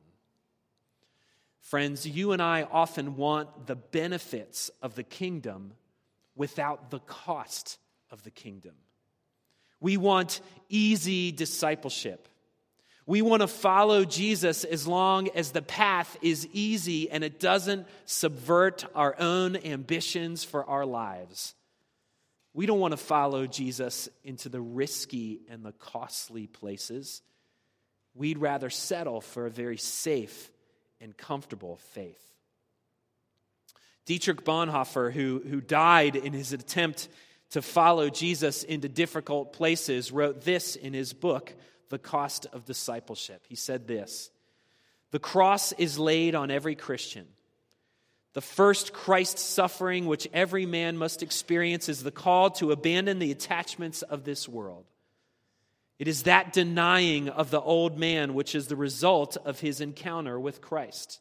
Friends, 1.67 2.07
you 2.07 2.31
and 2.31 2.41
I 2.41 2.63
often 2.63 3.17
want 3.17 3.67
the 3.67 3.75
benefits 3.75 4.71
of 4.81 4.95
the 4.95 5.03
kingdom 5.03 5.73
without 6.33 6.91
the 6.91 6.99
cost 6.99 7.77
of 8.09 8.23
the 8.23 8.31
kingdom. 8.31 8.71
We 9.81 9.97
want 9.97 10.39
easy 10.69 11.33
discipleship. 11.33 12.29
We 13.05 13.21
want 13.21 13.41
to 13.41 13.49
follow 13.49 14.05
Jesus 14.05 14.63
as 14.63 14.87
long 14.87 15.27
as 15.35 15.51
the 15.51 15.61
path 15.61 16.15
is 16.21 16.47
easy 16.53 17.11
and 17.11 17.21
it 17.21 17.37
doesn't 17.37 17.85
subvert 18.05 18.85
our 18.95 19.19
own 19.19 19.57
ambitions 19.57 20.45
for 20.45 20.63
our 20.63 20.85
lives. 20.85 21.53
We 22.53 22.65
don't 22.65 22.79
want 22.79 22.93
to 22.93 22.97
follow 22.97 23.45
Jesus 23.45 24.07
into 24.23 24.47
the 24.47 24.61
risky 24.61 25.41
and 25.49 25.65
the 25.65 25.73
costly 25.73 26.47
places. 26.47 27.21
We'd 28.15 28.37
rather 28.37 28.69
settle 28.69 29.19
for 29.19 29.47
a 29.47 29.51
very 29.51 29.77
safe 29.77 30.49
and 31.01 31.15
comfortable 31.15 31.77
faith. 31.93 32.21
Dietrich 34.05 34.45
Bonhoeffer, 34.45 35.11
who, 35.11 35.41
who 35.47 35.59
died 35.59 36.15
in 36.15 36.33
his 36.33 36.53
attempt 36.53 37.09
to 37.51 37.61
follow 37.61 38.09
Jesus 38.09 38.63
into 38.63 38.89
difficult 38.89 39.53
places, 39.53 40.11
wrote 40.11 40.41
this 40.41 40.75
in 40.75 40.93
his 40.93 41.13
book, 41.13 41.53
The 41.89 41.99
Cost 41.99 42.45
of 42.53 42.65
Discipleship. 42.65 43.43
He 43.47 43.55
said 43.55 43.87
this 43.87 44.31
The 45.11 45.19
cross 45.19 45.73
is 45.73 45.99
laid 45.99 46.35
on 46.35 46.51
every 46.51 46.75
Christian. 46.75 47.27
The 48.33 48.41
first 48.41 48.93
Christ 48.93 49.39
suffering 49.39 50.05
which 50.05 50.27
every 50.31 50.65
man 50.65 50.95
must 50.97 51.23
experience 51.23 51.89
is 51.89 52.03
the 52.03 52.11
call 52.11 52.51
to 52.51 52.71
abandon 52.71 53.19
the 53.19 53.31
attachments 53.31 54.03
of 54.03 54.23
this 54.25 54.47
world. 54.47 54.85
It 55.99 56.07
is 56.07 56.23
that 56.23 56.53
denying 56.53 57.29
of 57.29 57.49
the 57.49 57.61
old 57.61 57.97
man 57.97 58.33
which 58.33 58.53
is 58.53 58.67
the 58.67 58.75
result 58.75 59.35
of 59.37 59.59
his 59.59 59.81
encounter 59.81 60.39
with 60.39 60.61
Christ. 60.61 61.19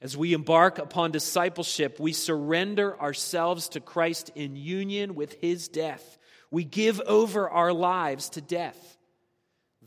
As 0.00 0.16
we 0.16 0.32
embark 0.32 0.78
upon 0.78 1.12
discipleship, 1.12 2.00
we 2.00 2.12
surrender 2.12 3.00
ourselves 3.00 3.68
to 3.70 3.80
Christ 3.80 4.32
in 4.34 4.56
union 4.56 5.14
with 5.14 5.40
his 5.40 5.68
death. 5.68 6.18
We 6.50 6.64
give 6.64 7.00
over 7.02 7.48
our 7.48 7.72
lives 7.72 8.30
to 8.30 8.40
death. 8.40 8.98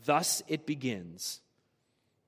Thus 0.06 0.42
it 0.48 0.64
begins. 0.66 1.42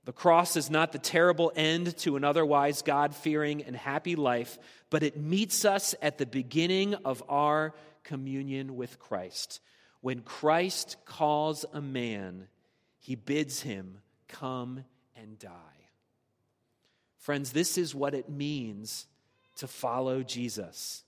The 0.05 0.13
cross 0.13 0.55
is 0.57 0.71
not 0.71 0.93
the 0.93 0.99
terrible 0.99 1.51
end 1.57 1.97
to 1.99 2.17
an 2.17 2.25
otherwise 2.25 2.83
God 2.83 3.15
fearing 3.15 3.63
and 3.63 3.75
happy 3.75 4.17
life, 4.17 4.59
but 4.91 5.03
it 5.03 5.19
meets 5.19 5.65
us 5.65 5.95
at 6.03 6.19
the 6.19 6.27
beginning 6.27 6.95
of 6.95 7.23
our 7.29 7.75
communion 8.05 8.77
with 8.77 8.99
Christ 8.99 9.61
When 10.01 10.21
Christ 10.21 10.97
calls 11.05 11.65
a 11.73 11.81
man, 11.81 12.49
he 12.99 13.15
bids 13.15 13.61
him 13.63 13.99
come 14.29 14.85
and 15.17 15.39
die. 15.39 15.51
Friends, 17.17 17.53
this 17.53 17.77
is 17.77 17.95
what 17.95 18.15
it 18.15 18.29
means 18.29 19.07
to 19.57 19.67
follow 19.67 20.23
Jesus. 20.23 21.05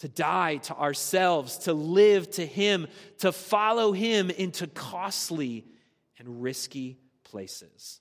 To 0.00 0.08
die 0.08 0.56
to 0.56 0.76
ourselves, 0.76 1.58
to 1.58 1.72
live 1.72 2.30
to 2.32 2.46
Him, 2.46 2.86
to 3.18 3.32
follow 3.32 3.92
Him 3.92 4.30
into 4.30 4.66
costly 4.68 5.64
and 6.18 6.42
risky 6.42 6.98
places. 7.24 8.00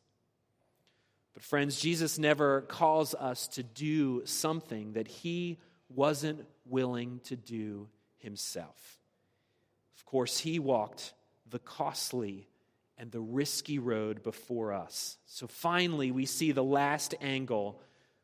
But, 1.34 1.44
friends, 1.44 1.80
Jesus 1.80 2.18
never 2.18 2.62
calls 2.62 3.14
us 3.16 3.48
to 3.50 3.64
do 3.64 4.24
something 4.26 4.94
that 4.94 5.08
He 5.08 5.58
wasn't 5.90 6.46
willing 6.66 7.20
to 7.26 7.36
do 7.36 7.88
Himself. 8.18 8.97
Course, 10.08 10.40
He 10.40 10.58
walked 10.58 11.14
the 11.50 11.60
costly 11.60 12.48
and 12.98 13.12
the 13.12 13.20
risky 13.20 13.78
road 13.78 14.24
before 14.24 14.74
us. 14.74 15.18
So 15.28 15.48
finally, 15.48 16.12
we 16.12 16.26
see 16.26 16.52
the 16.52 16.64
last 16.64 17.14
angle. 17.22 17.80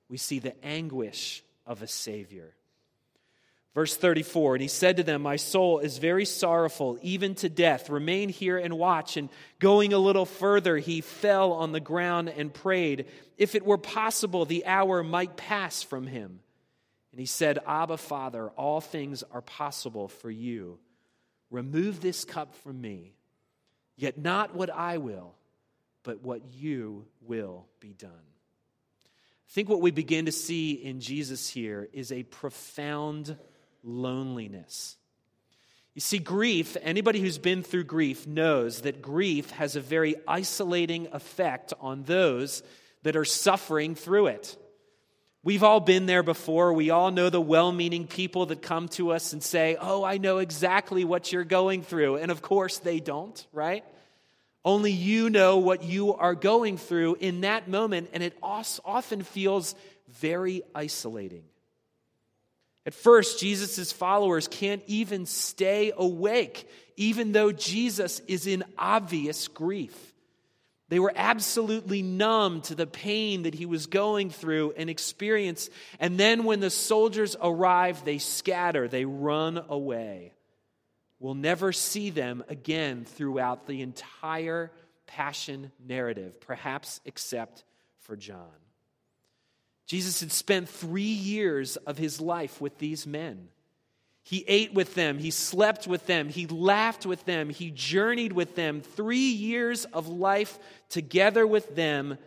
We 0.10 0.18
see 0.18 0.40
the 0.40 0.56
anguish 0.66 1.44
of 1.66 1.82
a 1.82 1.88
Savior. 1.88 2.56
Verse 3.76 3.96
34 3.96 4.56
And 4.56 4.62
he 4.62 4.68
said 4.68 4.98
to 4.98 5.04
them, 5.04 5.22
My 5.22 5.36
soul 5.36 5.80
is 5.80 5.98
very 5.98 6.26
sorrowful, 6.26 6.98
even 7.02 7.36
to 7.36 7.50
death. 7.50 7.90
Remain 7.90 8.30
here 8.30 8.58
and 8.58 8.78
watch. 8.78 9.18
And 9.18 9.30
going 9.60 9.94
a 9.94 10.00
little 10.00 10.26
further, 10.26 10.78
he 10.78 11.02
fell 11.02 11.54
on 11.54 11.72
the 11.72 11.80
ground 11.80 12.30
and 12.30 12.54
prayed, 12.54 13.06
if 13.38 13.56
it 13.56 13.66
were 13.66 13.78
possible, 13.78 14.46
the 14.46 14.66
hour 14.66 15.04
might 15.04 15.38
pass 15.38 15.84
from 15.84 16.08
him. 16.08 16.40
And 17.12 17.20
he 17.20 17.26
said, 17.26 17.60
Abba, 17.68 17.98
Father, 17.98 18.50
all 18.50 18.82
things 18.82 19.24
are 19.32 19.42
possible 19.42 20.08
for 20.08 20.32
you. 20.32 20.80
Remove 21.54 22.02
this 22.02 22.26
cup 22.26 22.56
from 22.56 22.82
me. 22.82 23.14
Yet 23.96 24.18
not 24.18 24.56
what 24.56 24.72
I 24.72 24.98
will, 24.98 25.36
but 26.02 26.24
what 26.24 26.42
you 26.52 27.06
will 27.22 27.68
be 27.80 27.94
done. 27.94 28.10
I 28.10 29.52
think 29.52 29.70
what 29.70 29.80
we 29.80 29.92
begin 29.92 30.26
to 30.26 30.32
see 30.32 30.72
in 30.72 31.00
Jesus 31.00 31.48
here 31.48 31.88
is 31.94 32.12
a 32.12 32.24
profound 32.24 33.38
loneliness. 33.84 34.98
You 35.94 36.02
see, 36.02 36.18
grief, 36.18 36.76
anybody 36.82 37.22
who's 37.22 37.38
been 37.38 37.62
through 37.62 37.84
grief 37.84 38.26
knows 38.26 38.82
that 38.82 39.04
grief 39.04 39.52
has 39.52 39.76
a 39.76 39.82
very 39.82 40.16
isolating 40.28 41.08
effect 41.12 41.72
on 41.80 42.02
those 42.02 42.64
that 43.04 43.16
are 43.16 43.26
suffering 43.26 43.94
through 43.94 44.28
it. 44.28 44.58
We've 45.46 45.64
all 45.64 45.82
been 45.82 46.06
there 46.06 46.24
before. 46.24 46.72
We 46.72 46.90
all 46.90 47.12
know 47.12 47.30
the 47.30 47.42
well 47.42 47.74
meaning 47.74 48.08
people 48.08 48.46
that 48.48 48.62
come 48.62 48.88
to 48.90 49.12
us 49.12 49.34
and 49.34 49.44
say, 49.44 49.76
Oh, 49.80 50.04
I 50.04 50.18
know 50.18 50.38
exactly 50.38 51.04
what 51.04 51.32
you're 51.32 51.44
going 51.44 51.84
through. 51.84 52.16
And 52.16 52.32
of 52.32 52.42
course, 52.42 52.78
they 52.80 53.02
don't, 53.02 53.46
right? 53.52 53.84
Only 54.66 54.92
you 54.92 55.30
know 55.30 55.58
what 55.58 55.84
you 55.84 56.14
are 56.14 56.36
going 56.36 56.78
through 56.78 57.16
in 57.20 57.42
that 57.42 57.68
moment, 57.68 58.12
and 58.14 58.24
it 58.24 58.38
often 58.42 59.24
feels 59.24 59.76
very 60.08 60.62
isolating. 60.74 61.44
At 62.86 62.94
first, 62.94 63.40
Jesus' 63.40 63.92
followers 63.92 64.48
can't 64.48 64.84
even 64.88 65.26
stay 65.26 65.92
awake, 65.96 66.70
even 66.96 67.34
though 67.34 67.52
Jesus 67.52 68.22
is 68.28 68.48
in 68.48 68.64
obvious 68.78 69.50
grief. 69.50 70.13
They 70.94 71.00
were 71.00 71.14
absolutely 71.16 72.04
numb 72.04 72.62
to 72.62 72.76
the 72.76 72.86
pain 72.86 73.44
that 73.44 73.56
he 73.56 73.66
was 73.66 73.88
going 73.88 74.30
through 74.30 74.76
and 74.78 74.92
experience. 74.92 75.72
And 76.00 76.20
then 76.20 76.44
when 76.44 76.60
the 76.60 76.70
soldiers 76.70 77.36
arrive, 77.42 78.06
they 78.06 78.20
scatter, 78.20 78.88
they 78.88 79.04
run 79.04 79.60
away. 79.70 80.34
We'll 81.20 81.34
never 81.34 81.72
see 81.72 82.12
them 82.12 82.44
again 82.48 83.06
throughout 83.06 83.66
the 83.66 83.82
entire 83.82 84.72
passion 85.08 85.72
narrative, 85.84 86.40
perhaps 86.40 87.02
except 87.06 87.64
for 88.02 88.16
John. 88.16 88.46
Jesus 89.88 90.20
had 90.20 90.32
spent 90.32 90.70
three 90.70 91.02
years 91.02 91.76
of 91.76 91.98
his 91.98 92.22
life 92.22 92.62
with 92.62 92.78
these 92.78 93.08
men. 93.08 93.48
He 94.26 94.46
ate 94.48 94.74
with 94.74 94.96
them, 94.96 95.18
he 95.18 95.32
slept 95.32 95.86
with 95.86 96.08
them, 96.08 96.30
he 96.30 96.48
laughed 96.48 97.06
with 97.06 97.26
them, 97.26 97.50
he 97.50 97.72
journeyed 97.72 98.32
with 98.32 98.56
them. 98.56 98.80
Three 98.80 99.18
years 99.32 99.84
of 99.86 100.08
life 100.08 100.58
together 100.90 101.46
with 101.46 101.76
them. 101.76 102.18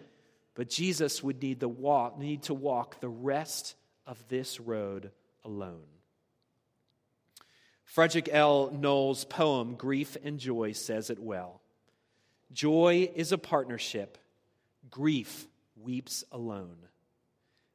But 0.54 0.68
Jesus 0.68 1.22
would 1.22 1.42
need, 1.42 1.59
the 1.59 1.68
walk, 1.68 2.18
need 2.18 2.44
to 2.44 2.54
walk 2.54 3.00
the 3.00 3.09
rest 3.09 3.76
of 4.06 4.22
this 4.28 4.61
road 4.61 5.11
alone. 5.42 5.85
Frederick 7.85 8.28
L. 8.30 8.70
Knowles' 8.72 9.24
poem, 9.24 9.74
Grief 9.74 10.18
and 10.22 10.38
Joy, 10.38 10.72
says 10.72 11.09
it 11.09 11.18
well. 11.18 11.62
Joy 12.52 13.11
is 13.14 13.32
a 13.32 13.38
partnership, 13.38 14.18
grief 14.90 15.46
weeps 15.76 16.24
alone. 16.30 16.76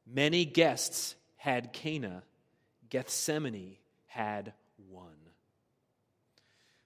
Many 0.05 0.45
guests 0.45 1.15
had 1.37 1.73
Cana, 1.73 2.23
Gethsemane 2.89 3.77
had 4.11 4.51
one. 4.89 5.07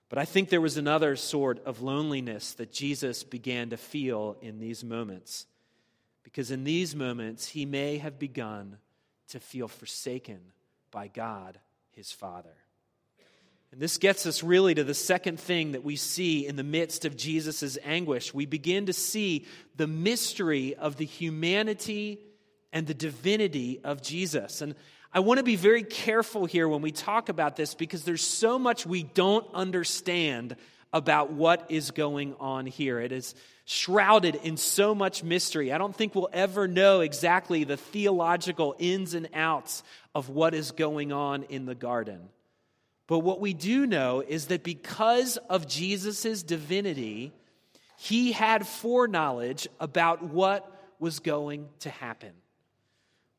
But 0.10 0.20
I 0.20 0.26
think 0.26 0.50
there 0.50 0.62
was 0.62 0.78
another 0.78 1.16
sort 1.16 1.66
of 1.66 1.82
loneliness 1.82 2.54
that 2.54 2.72
Jesus 2.72 3.24
began 3.24 3.72
to 3.72 3.78
feel 3.78 4.38
in 4.42 4.60
these 4.60 4.84
moments. 4.84 5.48
Because 6.24 6.52
in 6.52 6.64
these 6.64 6.96
moments, 6.96 7.48
he 7.48 7.66
may 7.66 7.98
have 7.98 8.20
begun 8.20 8.78
to 9.30 9.40
feel 9.40 9.68
forsaken 9.68 10.40
by 10.92 11.08
God, 11.08 11.60
his 11.94 12.12
Father. 12.12 12.54
And 13.72 13.82
this 13.82 13.98
gets 13.98 14.28
us 14.28 14.44
really 14.44 14.76
to 14.76 14.84
the 14.84 14.94
second 14.94 15.40
thing 15.40 15.72
that 15.72 15.84
we 15.84 15.96
see 15.96 16.46
in 16.46 16.56
the 16.56 16.64
midst 16.64 17.06
of 17.06 17.18
Jesus' 17.18 17.78
anguish. 17.84 18.34
We 18.34 18.46
begin 18.46 18.86
to 18.86 18.94
see 18.94 19.48
the 19.76 19.88
mystery 19.88 20.76
of 20.76 20.98
the 20.98 21.06
humanity 21.06 22.20
and 22.72 22.86
the 22.86 22.94
divinity 22.94 23.82
of 23.84 24.04
Jesus. 24.04 24.62
And 24.62 24.76
I 25.15 25.19
want 25.19 25.38
to 25.38 25.45
be 25.45 25.56
very 25.56 25.84
careful 25.84 26.45
here 26.45 26.67
when 26.67 26.82
we 26.82 26.91
talk 26.91 27.30
about 27.30 27.56
this 27.56 27.73
because 27.73 28.04
there's 28.04 28.21
so 28.21 28.60
much 28.60 28.86
we 28.86 29.04
don't 29.04 29.47
understand 29.54 30.58
about 30.91 31.32
what 31.32 31.67
is 31.69 31.91
going 31.91 32.36
on 32.38 32.65
here. 32.65 32.99
It 32.99 33.13
is 33.13 33.34
shrouded 33.63 34.36
in 34.36 34.58
so 34.58 34.93
much 34.93 35.23
mystery. 35.23 35.71
I 35.71 35.78
don't 35.78 35.95
think 35.95 36.15
we'll 36.15 36.28
ever 36.34 36.67
know 36.67 36.99
exactly 36.99 37.63
the 37.63 37.78
theological 37.78 38.75
ins 38.78 39.13
and 39.13 39.30
outs 39.34 39.84
of 40.13 40.28
what 40.28 40.54
is 40.54 40.71
going 40.71 41.13
on 41.13 41.43
in 41.43 41.65
the 41.65 41.75
garden. 41.75 42.28
But 43.08 43.19
what 43.19 43.39
we 43.39 43.54
do 43.54 43.88
know 43.88 44.21
is 44.21 44.47
that 44.47 44.63
because 44.63 45.38
of 45.38 45.65
Jesus' 45.65 46.43
divinity, 46.43 47.32
he 47.97 48.34
had 48.34 48.67
foreknowledge 48.67 49.69
about 49.80 50.23
what 50.23 50.69
was 50.99 51.19
going 51.19 51.69
to 51.80 51.89
happen. 51.89 52.34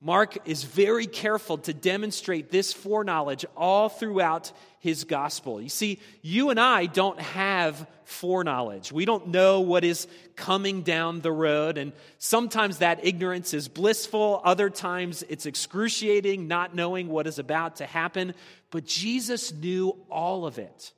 Mark 0.01 0.37
is 0.47 0.63
very 0.63 1.07
careful 1.07 1.59
to 1.59 1.73
demonstrate 1.73 2.51
this 2.51 2.73
foreknowledge 2.73 3.47
all 3.57 3.89
throughout 3.89 4.53
his 4.79 5.05
gospel. 5.05 5.61
You 5.61 5.71
see, 5.71 6.01
you 6.23 6.51
and 6.51 6.61
I 6.61 6.87
don't 6.87 7.21
have 7.21 7.89
foreknowledge. 8.05 8.93
We 8.93 9.05
don't 9.05 9.29
know 9.29 9.61
what 9.61 9.85
is 9.85 10.07
coming 10.37 10.83
down 10.83 11.23
the 11.23 11.33
road, 11.33 11.79
and 11.79 11.93
sometimes 12.19 12.79
that 12.79 13.05
ignorance 13.05 13.55
is 13.55 13.69
blissful, 13.69 14.41
other 14.45 14.69
times 14.71 15.25
it's 15.29 15.47
excruciating, 15.47 16.47
not 16.47 16.75
knowing 16.75 17.09
what 17.09 17.27
is 17.27 17.39
about 17.39 17.77
to 17.77 17.87
happen. 17.87 18.35
But 18.71 18.85
Jesus 18.85 19.53
knew 19.53 19.97
all 20.11 20.47
of 20.47 20.59
it. 20.59 20.93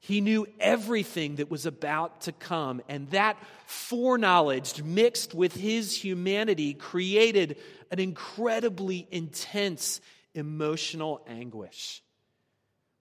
He 0.00 0.20
knew 0.20 0.46
everything 0.60 1.36
that 1.36 1.50
was 1.50 1.66
about 1.66 2.20
to 2.22 2.32
come, 2.32 2.82
and 2.88 3.08
that 3.10 3.36
foreknowledge 3.66 4.82
mixed 4.82 5.34
with 5.34 5.54
his 5.54 5.96
humanity 5.96 6.74
created 6.74 7.56
an 7.90 7.98
incredibly 7.98 9.06
intense 9.10 10.00
emotional 10.34 11.24
anguish. 11.26 12.02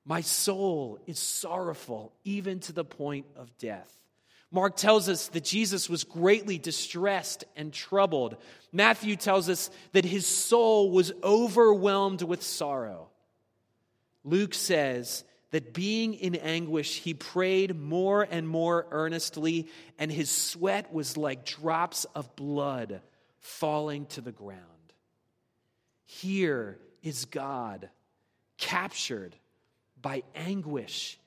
My 0.05 0.21
soul 0.21 0.99
is 1.07 1.17
sorrowful, 1.17 2.13
even 2.23 2.59
to 2.61 2.73
the 2.73 2.85
point 2.85 3.25
of 3.35 3.57
death. 3.57 3.91
Mark 4.51 4.75
tells 4.77 5.09
us 5.09 5.27
that 5.29 5.43
Jesus 5.43 5.89
was 5.89 6.03
greatly 6.03 6.57
distressed 6.57 7.43
and 7.55 7.73
troubled. 7.73 8.37
Matthew 8.71 9.15
tells 9.15 9.49
us 9.49 9.69
that 9.91 10.05
his 10.05 10.27
soul 10.27 10.91
was 10.91 11.11
overwhelmed 11.23 12.21
with 12.21 12.43
sorrow. 12.43 13.09
Luke 14.23 14.53
says 14.53 15.23
that 15.51 15.73
being 15.73 16.13
in 16.13 16.35
anguish, 16.35 16.99
he 16.99 17.13
prayed 17.13 17.75
more 17.75 18.27
and 18.29 18.47
more 18.47 18.87
earnestly, 18.91 19.67
and 19.97 20.11
his 20.11 20.29
sweat 20.29 20.93
was 20.93 21.17
like 21.17 21.45
drops 21.45 22.05
of 22.15 22.35
blood 22.35 23.01
falling 23.39 24.05
to 24.07 24.21
the 24.21 24.31
ground. 24.31 24.61
Here 26.05 26.77
is 27.03 27.25
God 27.25 27.89
captured 28.57 29.35
by 30.01 30.23
anguish 30.35 31.19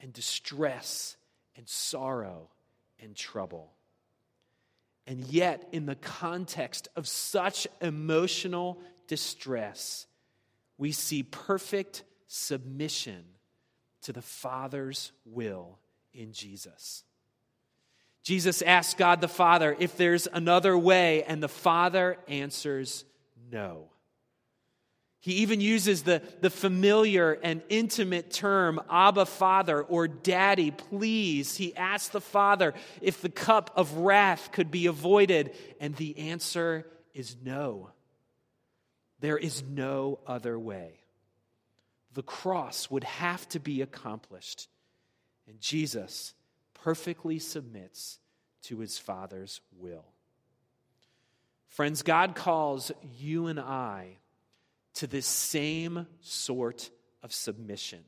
and 0.00 0.12
distress 0.12 1.16
and 1.56 1.68
sorrow 1.68 2.50
and 3.00 3.16
trouble. 3.16 3.72
And 5.06 5.24
yet, 5.24 5.68
in 5.72 5.86
the 5.86 5.94
context 5.94 6.88
of 6.96 7.06
such 7.06 7.66
emotional 7.80 8.78
distress, 9.06 10.06
we 10.78 10.92
see 10.92 11.22
perfect 11.22 12.02
submission 12.26 13.24
to 14.02 14.12
the 14.12 14.22
Father's 14.22 15.12
will 15.24 15.78
in 16.12 16.32
Jesus. 16.32 17.04
Jesus 18.24 18.60
asks 18.62 18.94
God 18.94 19.20
the 19.20 19.28
Father 19.28 19.76
if 19.78 19.96
there's 19.96 20.26
another 20.26 20.76
way, 20.76 21.22
and 21.22 21.40
the 21.40 21.48
Father 21.48 22.18
answers 22.26 23.04
no. 23.52 23.90
He 25.20 25.32
even 25.34 25.60
uses 25.60 26.02
the, 26.02 26.22
the 26.40 26.50
familiar 26.50 27.32
and 27.32 27.62
intimate 27.68 28.30
term, 28.30 28.80
Abba, 28.88 29.26
Father, 29.26 29.82
or 29.82 30.06
Daddy, 30.06 30.70
please. 30.70 31.56
He 31.56 31.74
asks 31.74 32.08
the 32.08 32.20
Father 32.20 32.74
if 33.00 33.22
the 33.22 33.28
cup 33.28 33.72
of 33.74 33.92
wrath 33.94 34.50
could 34.52 34.70
be 34.70 34.86
avoided, 34.86 35.56
and 35.80 35.96
the 35.96 36.16
answer 36.30 36.86
is 37.12 37.36
no. 37.42 37.90
There 39.20 39.38
is 39.38 39.62
no 39.62 40.20
other 40.26 40.58
way. 40.58 41.00
The 42.12 42.22
cross 42.22 42.90
would 42.90 43.04
have 43.04 43.48
to 43.50 43.58
be 43.58 43.82
accomplished, 43.82 44.68
and 45.48 45.60
Jesus 45.60 46.34
perfectly 46.74 47.38
submits 47.38 48.20
to 48.62 48.78
his 48.78 48.98
Father's 48.98 49.60
will. 49.76 50.04
Friends, 51.68 52.02
God 52.02 52.34
calls 52.34 52.92
you 53.18 53.48
and 53.48 53.58
I 53.58 54.18
to 54.96 55.06
this 55.06 55.26
same 55.26 56.06
sort 56.20 56.90
of 57.22 57.32
submission. 57.32 58.00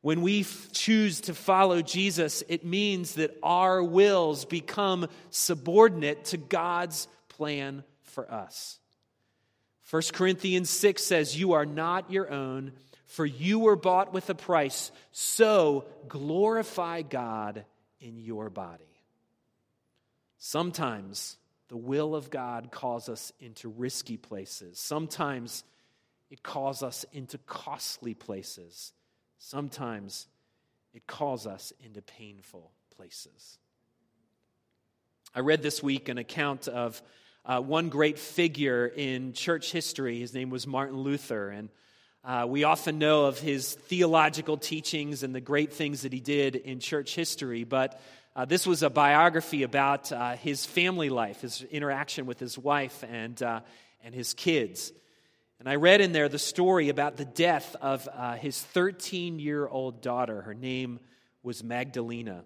When 0.00 0.22
we 0.22 0.40
f- 0.40 0.68
choose 0.72 1.22
to 1.22 1.34
follow 1.34 1.82
Jesus, 1.82 2.42
it 2.48 2.64
means 2.64 3.14
that 3.14 3.36
our 3.42 3.82
wills 3.82 4.44
become 4.44 5.08
subordinate 5.30 6.26
to 6.26 6.36
God's 6.36 7.08
plan 7.28 7.82
for 8.02 8.30
us. 8.30 8.78
1 9.90 10.02
Corinthians 10.12 10.70
6 10.70 11.02
says, 11.02 11.38
You 11.38 11.52
are 11.52 11.66
not 11.66 12.10
your 12.10 12.30
own, 12.30 12.72
for 13.06 13.24
you 13.24 13.58
were 13.58 13.76
bought 13.76 14.12
with 14.12 14.28
a 14.30 14.34
price, 14.34 14.92
so 15.10 15.86
glorify 16.08 17.02
God 17.02 17.64
in 18.00 18.18
your 18.18 18.50
body. 18.50 18.84
Sometimes 20.38 21.38
the 21.68 21.76
will 21.76 22.14
of 22.14 22.30
God 22.30 22.70
calls 22.70 23.08
us 23.08 23.32
into 23.40 23.68
risky 23.68 24.16
places. 24.16 24.78
Sometimes 24.78 25.64
it 26.30 26.42
calls 26.42 26.82
us 26.82 27.04
into 27.12 27.38
costly 27.38 28.14
places. 28.14 28.92
Sometimes 29.38 30.26
it 30.92 31.06
calls 31.06 31.46
us 31.46 31.72
into 31.84 32.02
painful 32.02 32.72
places. 32.96 33.58
I 35.34 35.40
read 35.40 35.62
this 35.62 35.82
week 35.82 36.08
an 36.08 36.18
account 36.18 36.68
of 36.68 37.00
uh, 37.44 37.60
one 37.60 37.88
great 37.88 38.18
figure 38.18 38.86
in 38.86 39.32
church 39.32 39.72
history. 39.72 40.18
His 40.18 40.34
name 40.34 40.50
was 40.50 40.66
Martin 40.66 40.98
Luther. 40.98 41.50
And 41.50 41.68
uh, 42.24 42.46
we 42.48 42.64
often 42.64 42.98
know 42.98 43.26
of 43.26 43.38
his 43.38 43.74
theological 43.74 44.56
teachings 44.56 45.22
and 45.22 45.34
the 45.34 45.40
great 45.40 45.72
things 45.72 46.02
that 46.02 46.12
he 46.12 46.20
did 46.20 46.56
in 46.56 46.80
church 46.80 47.14
history. 47.14 47.64
But 47.64 48.00
uh, 48.36 48.44
this 48.44 48.66
was 48.66 48.82
a 48.82 48.90
biography 48.90 49.62
about 49.62 50.12
uh, 50.12 50.32
his 50.32 50.66
family 50.66 51.08
life, 51.08 51.40
his 51.40 51.62
interaction 51.62 52.26
with 52.26 52.38
his 52.38 52.58
wife 52.58 53.02
and, 53.08 53.42
uh, 53.42 53.60
and 54.02 54.14
his 54.14 54.34
kids. 54.34 54.92
And 55.60 55.68
I 55.68 55.74
read 55.74 56.00
in 56.00 56.12
there 56.12 56.28
the 56.28 56.38
story 56.38 56.88
about 56.88 57.16
the 57.16 57.24
death 57.24 57.74
of 57.80 58.08
uh, 58.12 58.36
his 58.36 58.62
13 58.62 59.40
year 59.40 59.66
old 59.66 60.00
daughter. 60.00 60.42
Her 60.42 60.54
name 60.54 61.00
was 61.42 61.64
Magdalena. 61.64 62.44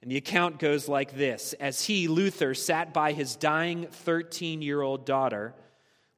And 0.00 0.10
the 0.10 0.16
account 0.16 0.58
goes 0.58 0.88
like 0.88 1.14
this 1.14 1.52
As 1.60 1.84
he, 1.84 2.08
Luther, 2.08 2.54
sat 2.54 2.94
by 2.94 3.12
his 3.12 3.36
dying 3.36 3.86
13 3.90 4.62
year 4.62 4.80
old 4.80 5.04
daughter, 5.04 5.54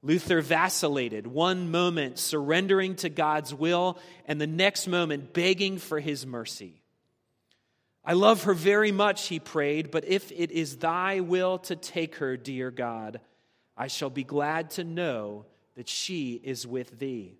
Luther 0.02 0.40
vacillated, 0.40 1.26
one 1.26 1.70
moment 1.70 2.18
surrendering 2.18 2.96
to 2.96 3.08
God's 3.08 3.54
will, 3.54 3.98
and 4.26 4.40
the 4.40 4.46
next 4.46 4.86
moment 4.86 5.32
begging 5.32 5.78
for 5.78 6.00
his 6.00 6.26
mercy. 6.26 6.82
I 8.04 8.14
love 8.14 8.44
her 8.44 8.54
very 8.54 8.90
much, 8.90 9.28
he 9.28 9.38
prayed, 9.38 9.92
but 9.92 10.04
if 10.04 10.32
it 10.32 10.50
is 10.50 10.78
thy 10.78 11.20
will 11.20 11.58
to 11.60 11.76
take 11.76 12.16
her, 12.16 12.36
dear 12.36 12.72
God, 12.72 13.20
I 13.76 13.86
shall 13.86 14.10
be 14.10 14.24
glad 14.24 14.70
to 14.72 14.82
know 14.82 15.46
that 15.76 15.88
she 15.88 16.34
is 16.34 16.66
with 16.66 16.98
thee. 16.98 17.36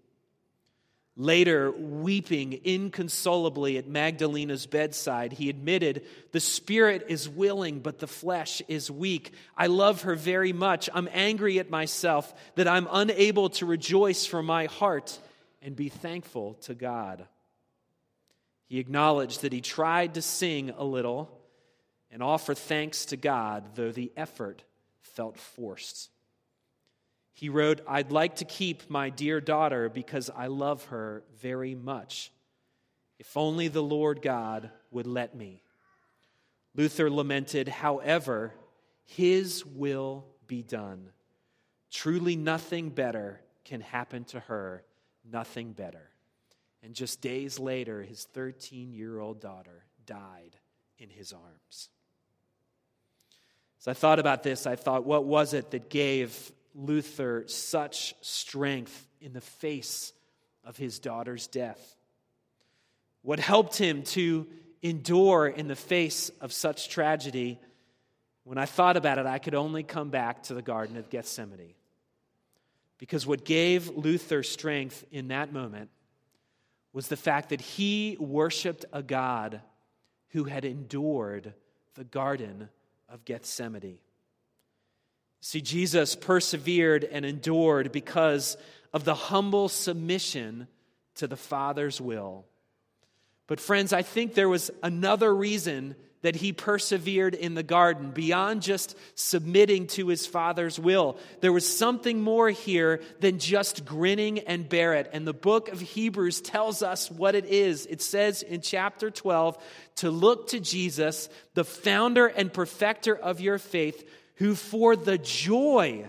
Later, 1.14 1.70
weeping 1.70 2.58
inconsolably 2.64 3.76
at 3.76 3.86
Magdalena's 3.86 4.64
bedside, 4.64 5.34
he 5.34 5.50
admitted, 5.50 6.06
The 6.32 6.40
spirit 6.40 7.06
is 7.08 7.28
willing, 7.28 7.80
but 7.80 7.98
the 7.98 8.06
flesh 8.06 8.62
is 8.66 8.90
weak. 8.90 9.34
I 9.54 9.66
love 9.66 10.02
her 10.02 10.14
very 10.14 10.54
much. 10.54 10.88
I'm 10.94 11.10
angry 11.12 11.58
at 11.58 11.68
myself 11.68 12.32
that 12.54 12.66
I'm 12.66 12.88
unable 12.90 13.50
to 13.50 13.66
rejoice 13.66 14.24
from 14.24 14.46
my 14.46 14.66
heart 14.66 15.18
and 15.60 15.76
be 15.76 15.90
thankful 15.90 16.54
to 16.62 16.74
God. 16.74 17.26
He 18.68 18.78
acknowledged 18.78 19.42
that 19.42 19.52
he 19.52 19.60
tried 19.60 20.14
to 20.14 20.22
sing 20.22 20.70
a 20.70 20.84
little 20.84 21.30
and 22.10 22.22
offer 22.22 22.54
thanks 22.54 23.04
to 23.06 23.18
God, 23.18 23.74
though 23.74 23.92
the 23.92 24.10
effort 24.16 24.64
felt 25.02 25.36
forced. 25.36 26.08
He 27.32 27.48
wrote, 27.48 27.80
I'd 27.88 28.12
like 28.12 28.36
to 28.36 28.44
keep 28.44 28.90
my 28.90 29.10
dear 29.10 29.40
daughter 29.40 29.88
because 29.88 30.30
I 30.34 30.48
love 30.48 30.84
her 30.86 31.24
very 31.40 31.74
much. 31.74 32.30
If 33.18 33.36
only 33.36 33.68
the 33.68 33.82
Lord 33.82 34.20
God 34.20 34.70
would 34.90 35.06
let 35.06 35.34
me. 35.34 35.62
Luther 36.74 37.10
lamented, 37.10 37.68
however, 37.68 38.54
his 39.04 39.64
will 39.64 40.24
be 40.46 40.62
done. 40.62 41.08
Truly, 41.90 42.36
nothing 42.36 42.90
better 42.90 43.40
can 43.64 43.80
happen 43.80 44.24
to 44.24 44.40
her, 44.40 44.82
nothing 45.30 45.72
better. 45.72 46.10
And 46.82 46.94
just 46.94 47.20
days 47.20 47.58
later, 47.58 48.02
his 48.02 48.24
13 48.24 48.92
year 48.92 49.20
old 49.20 49.40
daughter 49.40 49.84
died 50.04 50.56
in 50.98 51.10
his 51.10 51.32
arms. 51.32 51.88
As 53.80 53.88
I 53.88 53.94
thought 53.94 54.18
about 54.18 54.42
this, 54.42 54.66
I 54.66 54.76
thought, 54.76 55.04
what 55.04 55.24
was 55.24 55.54
it 55.54 55.70
that 55.72 55.90
gave 55.90 56.52
Luther 56.74 57.44
such 57.46 58.14
strength 58.20 59.06
in 59.20 59.32
the 59.32 59.40
face 59.40 60.12
of 60.64 60.76
his 60.76 60.98
daughter's 60.98 61.46
death? 61.46 61.96
What 63.22 63.38
helped 63.38 63.76
him 63.76 64.02
to 64.02 64.46
endure 64.82 65.46
in 65.46 65.68
the 65.68 65.76
face 65.76 66.30
of 66.40 66.52
such 66.52 66.88
tragedy? 66.88 67.60
When 68.44 68.58
I 68.58 68.66
thought 68.66 68.96
about 68.96 69.18
it, 69.18 69.26
I 69.26 69.38
could 69.38 69.54
only 69.54 69.82
come 69.82 70.10
back 70.10 70.44
to 70.44 70.54
the 70.54 70.62
Garden 70.62 70.96
of 70.96 71.08
Gethsemane. 71.08 71.74
Because 72.98 73.26
what 73.26 73.44
gave 73.44 73.88
Luther 73.88 74.42
strength 74.42 75.04
in 75.10 75.28
that 75.28 75.52
moment 75.52 75.90
was 76.92 77.08
the 77.08 77.16
fact 77.16 77.48
that 77.48 77.60
he 77.60 78.16
worshiped 78.20 78.84
a 78.92 79.02
God 79.02 79.60
who 80.28 80.44
had 80.44 80.64
endured 80.64 81.54
the 81.94 82.04
Garden 82.04 82.68
of 83.08 83.24
Gethsemane. 83.24 83.98
See, 85.44 85.60
Jesus 85.60 86.14
persevered 86.14 87.02
and 87.02 87.24
endured 87.24 87.90
because 87.90 88.56
of 88.92 89.04
the 89.04 89.16
humble 89.16 89.68
submission 89.68 90.68
to 91.16 91.26
the 91.26 91.36
Father's 91.36 92.00
will. 92.00 92.46
But, 93.48 93.58
friends, 93.58 93.92
I 93.92 94.02
think 94.02 94.34
there 94.34 94.48
was 94.48 94.70
another 94.84 95.34
reason 95.34 95.96
that 96.20 96.36
he 96.36 96.52
persevered 96.52 97.34
in 97.34 97.54
the 97.54 97.64
garden 97.64 98.12
beyond 98.12 98.62
just 98.62 98.96
submitting 99.16 99.88
to 99.88 100.06
his 100.06 100.28
Father's 100.28 100.78
will. 100.78 101.18
There 101.40 101.52
was 101.52 101.68
something 101.68 102.20
more 102.20 102.48
here 102.48 103.00
than 103.18 103.40
just 103.40 103.84
grinning 103.84 104.38
and 104.38 104.68
bear 104.68 104.94
it. 104.94 105.10
And 105.12 105.26
the 105.26 105.34
book 105.34 105.70
of 105.70 105.80
Hebrews 105.80 106.40
tells 106.40 106.84
us 106.84 107.10
what 107.10 107.34
it 107.34 107.46
is. 107.46 107.86
It 107.86 108.00
says 108.00 108.44
in 108.44 108.60
chapter 108.60 109.10
12 109.10 109.60
to 109.96 110.10
look 110.12 110.50
to 110.50 110.60
Jesus, 110.60 111.28
the 111.54 111.64
founder 111.64 112.28
and 112.28 112.52
perfecter 112.52 113.16
of 113.16 113.40
your 113.40 113.58
faith 113.58 114.08
who 114.36 114.54
for 114.54 114.96
the 114.96 115.18
joy 115.18 116.06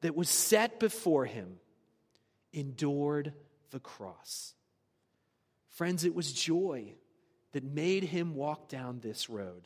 that 0.00 0.14
was 0.14 0.28
set 0.28 0.78
before 0.78 1.24
him 1.24 1.58
endured 2.52 3.32
the 3.70 3.80
cross. 3.80 4.54
Friends, 5.70 6.04
it 6.04 6.14
was 6.14 6.32
joy 6.32 6.94
that 7.52 7.64
made 7.64 8.04
him 8.04 8.34
walk 8.34 8.68
down 8.68 9.00
this 9.00 9.28
road. 9.28 9.62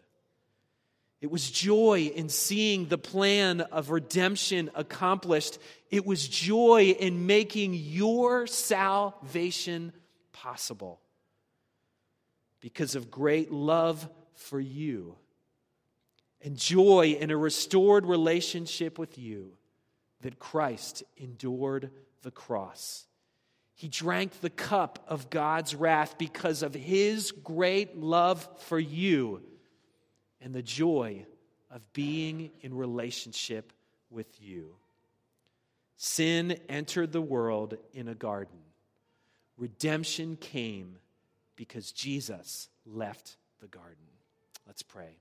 It 1.21 1.31
was 1.31 1.51
joy 1.51 2.11
in 2.15 2.31
seeing 2.31 2.87
the 2.87 2.99
plan 2.99 3.61
of 3.61 3.91
redemption 3.91 4.71
accomplished. 4.75 5.59
It 5.91 6.07
was 6.07 6.27
joy 6.27 6.97
in 6.99 7.27
making 7.27 7.75
your 7.75 8.47
salvation 8.47 9.93
possible. 10.33 11.01
Because 12.61 12.95
of 12.95 13.11
great 13.11 13.53
love 13.53 14.09
for 14.35 14.59
you, 14.59 15.17
and 16.43 16.57
joy 16.57 17.17
in 17.21 17.31
a 17.31 17.37
restored 17.37 18.07
relationship 18.07 18.99
with 18.99 19.19
you 19.19 19.53
that 20.23 20.39
Christ 20.39 21.03
endured 21.17 21.91
the 22.23 22.31
cross. 22.31 23.07
He 23.75 23.89
drank 23.89 24.41
the 24.41 24.51
cup 24.51 25.05
of 25.09 25.31
God's 25.31 25.75
wrath 25.75 26.19
because 26.19 26.63
of 26.63 26.75
his 26.75 27.33
great 27.33 27.97
love 27.97 28.47
for 28.65 28.79
you 28.79 29.43
and 30.41 30.55
the 30.55 30.63
joy 30.63 31.25
of 31.71 31.93
being 31.93 32.51
in 32.61 32.75
relationship 32.75 33.73
with 34.11 34.27
you. 34.41 34.75
Sin 35.97 36.59
entered 36.69 37.13
the 37.13 37.23
world 37.23 37.77
in 37.93 38.09
a 38.09 38.15
garden. 38.15 38.59
Redemption 39.57 40.37
came 40.37 40.97
because 41.57 41.93
Jesus 41.93 42.69
left 42.87 43.37
the 43.61 43.69
garden. 43.69 43.97
Let's 44.67 44.83
pray. 44.83 45.17